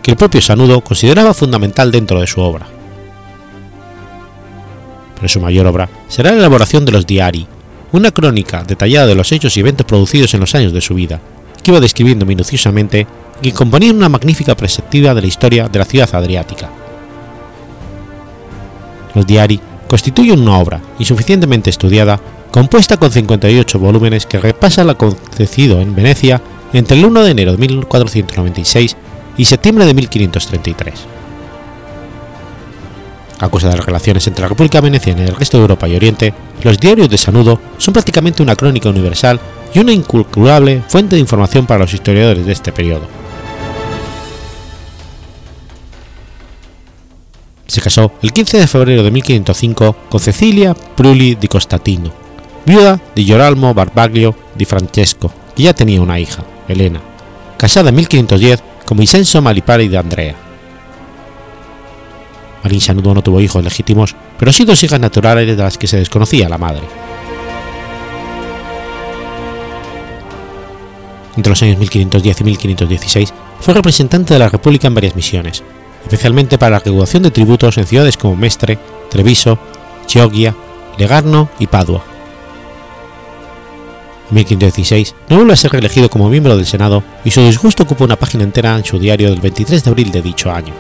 que 0.02 0.10
el 0.10 0.18
propio 0.18 0.42
Sanudo 0.42 0.82
consideraba 0.82 1.36
fundamental 1.36 1.92
dentro 1.92 2.20
de 2.20 2.26
su 2.26 2.42
obra. 2.42 2.66
Pero 5.14 5.28
su 5.28 5.40
mayor 5.40 5.68
obra 5.68 5.88
será 6.08 6.32
la 6.32 6.38
elaboración 6.38 6.84
de 6.84 6.94
los 6.94 7.06
diari, 7.06 7.46
una 7.92 8.10
crónica 8.10 8.64
detallada 8.64 9.06
de 9.06 9.14
los 9.14 9.32
hechos 9.32 9.56
y 9.56 9.60
eventos 9.60 9.86
producidos 9.86 10.34
en 10.34 10.40
los 10.40 10.56
años 10.56 10.74
de 10.74 10.82
su 10.82 10.96
vida, 10.96 11.22
que 11.62 11.70
iba 11.70 11.80
describiendo 11.80 12.26
minuciosamente 12.26 13.06
y 13.44 13.52
componía 13.52 13.94
una 13.94 14.10
magnífica 14.10 14.56
perspectiva 14.56 15.14
de 15.14 15.22
la 15.22 15.28
historia 15.28 15.68
de 15.68 15.78
la 15.78 15.86
ciudad 15.86 16.10
adriática. 16.16 16.72
Los 19.14 19.28
diari 19.28 19.62
constituyen 19.92 20.40
una 20.40 20.58
obra 20.58 20.80
insuficientemente 21.00 21.70
estudiada, 21.70 22.18
compuesta 22.50 22.96
con 22.96 23.12
58 23.12 23.78
volúmenes 23.78 24.26
que 24.26 24.40
repasa 24.40 24.86
lo 24.86 24.92
acontecido 24.92 25.82
en 25.82 25.94
Venecia 25.94 26.42
entre 26.72 26.98
el 26.98 27.06
1 27.06 27.26
de 27.26 27.32
enero 27.32 27.52
de 27.52 27.58
1496 27.58 28.96
y 29.36 29.44
septiembre 29.44 29.86
de 29.86 29.94
1533. 29.94 30.94
A 33.40 33.50
causa 33.50 33.68
de 33.68 33.76
las 33.76 33.86
relaciones 33.86 34.26
entre 34.28 34.44
la 34.44 34.48
República 34.48 34.80
Veneciana 34.80 35.24
y 35.24 35.28
el 35.28 35.36
resto 35.36 35.58
de 35.58 35.64
Europa 35.64 35.90
y 35.90 35.98
Oriente, 35.98 36.34
los 36.64 36.80
diarios 36.80 37.10
de 37.10 37.18
Sanudo 37.18 37.60
son 37.78 37.94
prácticamente 37.94 38.42
una 38.42 38.56
crónica 38.56 38.88
universal 38.88 39.42
y 39.74 39.80
una 39.80 39.92
incalculable 39.92 40.84
fuente 40.88 41.16
de 41.16 41.22
información 41.22 41.66
para 41.66 41.82
los 41.82 41.94
historiadores 41.94 42.46
de 42.46 42.54
este 42.54 42.72
periodo. 42.72 43.21
Se 47.72 47.80
casó 47.80 48.12
el 48.22 48.34
15 48.34 48.58
de 48.58 48.68
febrero 48.68 49.02
de 49.02 49.12
1505 49.12 49.96
con 50.10 50.20
Cecilia 50.20 50.74
Pruli 50.74 51.36
di 51.36 51.48
Costatino, 51.48 52.12
viuda 52.66 53.00
de 53.16 53.24
Gioralmo 53.24 53.74
Barbaglio 53.74 54.36
di 54.54 54.66
Francesco, 54.66 55.32
que 55.56 55.64
ya 55.64 55.74
tenía 55.74 56.02
una 56.02 56.20
hija, 56.20 56.44
Elena, 56.68 57.00
casada 57.58 57.88
en 57.88 57.96
1510 57.96 58.62
con 58.86 58.98
Vincenzo 58.98 59.42
Malipari 59.42 59.88
de 59.88 59.98
Andrea. 59.98 60.36
Marín 62.62 62.82
Sanudo 62.82 63.14
no 63.14 63.24
tuvo 63.24 63.40
hijos 63.40 63.64
legítimos, 63.64 64.18
pero 64.38 64.52
sí 64.52 64.66
dos 64.66 64.84
hijas 64.84 65.00
naturales 65.00 65.48
de 65.48 65.64
las 65.64 65.78
que 65.78 65.88
se 65.88 65.96
desconocía 65.96 66.50
la 66.50 66.58
madre. 66.58 66.84
Entre 71.38 71.50
los 71.50 71.64
años 71.64 71.78
1510 71.78 72.42
y 72.42 72.44
1516 72.44 73.34
fue 73.62 73.74
representante 73.74 74.34
de 74.34 74.42
la 74.42 74.50
República 74.50 74.90
en 74.90 74.94
varias 74.94 75.16
misiones, 75.16 75.64
especialmente 76.04 76.58
para 76.58 76.72
la 76.72 76.80
recaudación 76.80 77.24
de 77.24 77.32
tributos 77.32 77.78
en 77.78 77.88
ciudades 77.88 78.18
como 78.18 78.36
Mestre, 78.36 78.78
Treviso, 79.10 79.60
Chioggia, 80.06 80.56
Legarno 80.98 81.50
y 81.60 81.68
Padua. 81.68 82.04
En 84.30 84.36
1516 84.36 85.16
no 85.30 85.38
vuelve 85.38 85.54
a 85.54 85.58
ser 85.58 85.72
reelegido 85.72 86.10
como 86.10 86.30
miembro 86.30 86.56
del 86.56 86.66
Senado 86.66 87.04
y 87.26 87.32
su 87.32 87.42
disgusto 87.42 87.84
ocupa 87.84 88.06
una 88.06 88.16
página 88.16 88.44
entera 88.44 88.78
en 88.78 88.86
su 88.86 88.98
diario 88.98 89.30
del 89.30 89.42
23 89.42 89.84
de 89.84 89.90
abril 89.90 90.12
de 90.12 90.22
dicho 90.22 90.52
año. 90.52 90.74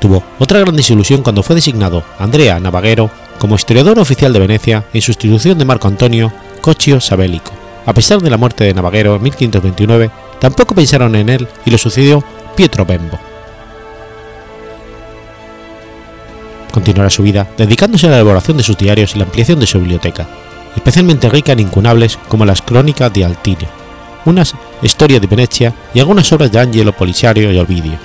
Tuvo 0.00 0.22
otra 0.38 0.60
gran 0.60 0.76
desilusión 0.76 1.22
cuando 1.22 1.42
fue 1.42 1.56
designado 1.56 2.02
Andrea 2.18 2.60
Navaghero 2.60 3.10
como 3.38 3.56
historiador 3.56 3.98
oficial 3.98 4.32
de 4.32 4.38
Venecia 4.38 4.84
en 4.92 5.02
sustitución 5.02 5.58
de 5.58 5.64
Marco 5.64 5.88
Antonio 5.88 6.32
Coccio 6.60 7.00
Sabellico. 7.00 7.52
A 7.86 7.92
pesar 7.92 8.20
de 8.20 8.30
la 8.30 8.36
muerte 8.36 8.64
de 8.64 8.74
Navaghero 8.74 9.16
en 9.16 9.22
1529, 9.22 10.10
tampoco 10.40 10.74
pensaron 10.74 11.14
en 11.16 11.28
él 11.28 11.48
y 11.64 11.70
lo 11.70 11.78
sucedió 11.78 12.24
Pietro 12.56 12.84
Bembo. 12.84 13.18
Continuará 16.72 17.08
su 17.08 17.22
vida 17.22 17.46
dedicándose 17.56 18.06
a 18.06 18.10
la 18.10 18.16
elaboración 18.16 18.56
de 18.56 18.62
sus 18.62 18.76
diarios 18.76 19.14
y 19.14 19.18
la 19.18 19.24
ampliación 19.24 19.60
de 19.60 19.66
su 19.66 19.78
biblioteca, 19.78 20.26
especialmente 20.74 21.28
rica 21.28 21.52
en 21.52 21.60
incunables 21.60 22.18
como 22.28 22.44
las 22.44 22.62
Crónicas 22.62 23.12
de 23.12 23.24
Altinio, 23.24 23.68
unas 24.24 24.54
Historia 24.82 25.20
de 25.20 25.26
Venecia 25.26 25.72
y 25.94 26.00
algunas 26.00 26.30
obras 26.32 26.50
de 26.50 26.58
Angelo 26.58 26.92
Polisario 26.92 27.52
y 27.52 27.58
Ovidio, 27.58 27.98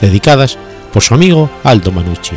dedicadas 0.00 0.58
por 0.92 1.02
su 1.02 1.14
amigo 1.14 1.48
Aldo 1.62 1.92
Manuccio. 1.92 2.36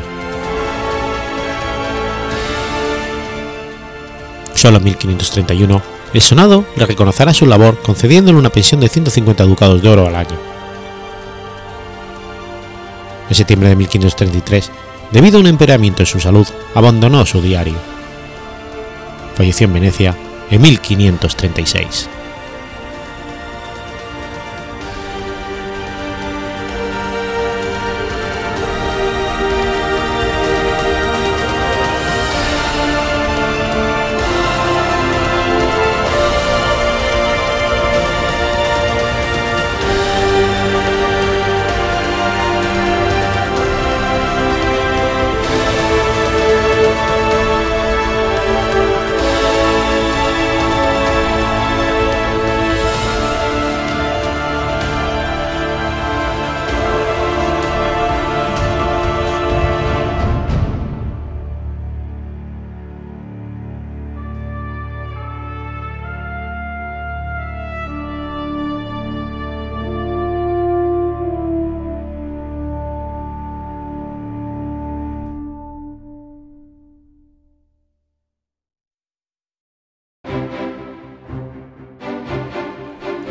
Solo 4.53 4.77
en 4.77 4.83
1531, 4.83 5.81
el 6.13 6.21
Senado 6.21 6.65
le 6.75 6.85
reconocerá 6.85 7.33
su 7.33 7.45
labor 7.45 7.79
concediéndole 7.81 8.37
una 8.37 8.49
pensión 8.49 8.81
de 8.81 8.89
150 8.89 9.43
ducados 9.43 9.81
de 9.81 9.89
oro 9.89 10.07
al 10.07 10.15
año. 10.15 10.37
En 13.29 13.35
septiembre 13.35 13.69
de 13.69 13.75
1533, 13.75 14.71
debido 15.11 15.37
a 15.37 15.41
un 15.41 15.47
empeoramiento 15.47 16.01
en 16.01 16.07
su 16.07 16.19
salud, 16.19 16.47
abandonó 16.73 17.25
su 17.25 17.41
diario. 17.41 17.75
Falleció 19.35 19.67
en 19.67 19.73
Venecia 19.73 20.15
en 20.49 20.61
1536. 20.61 22.09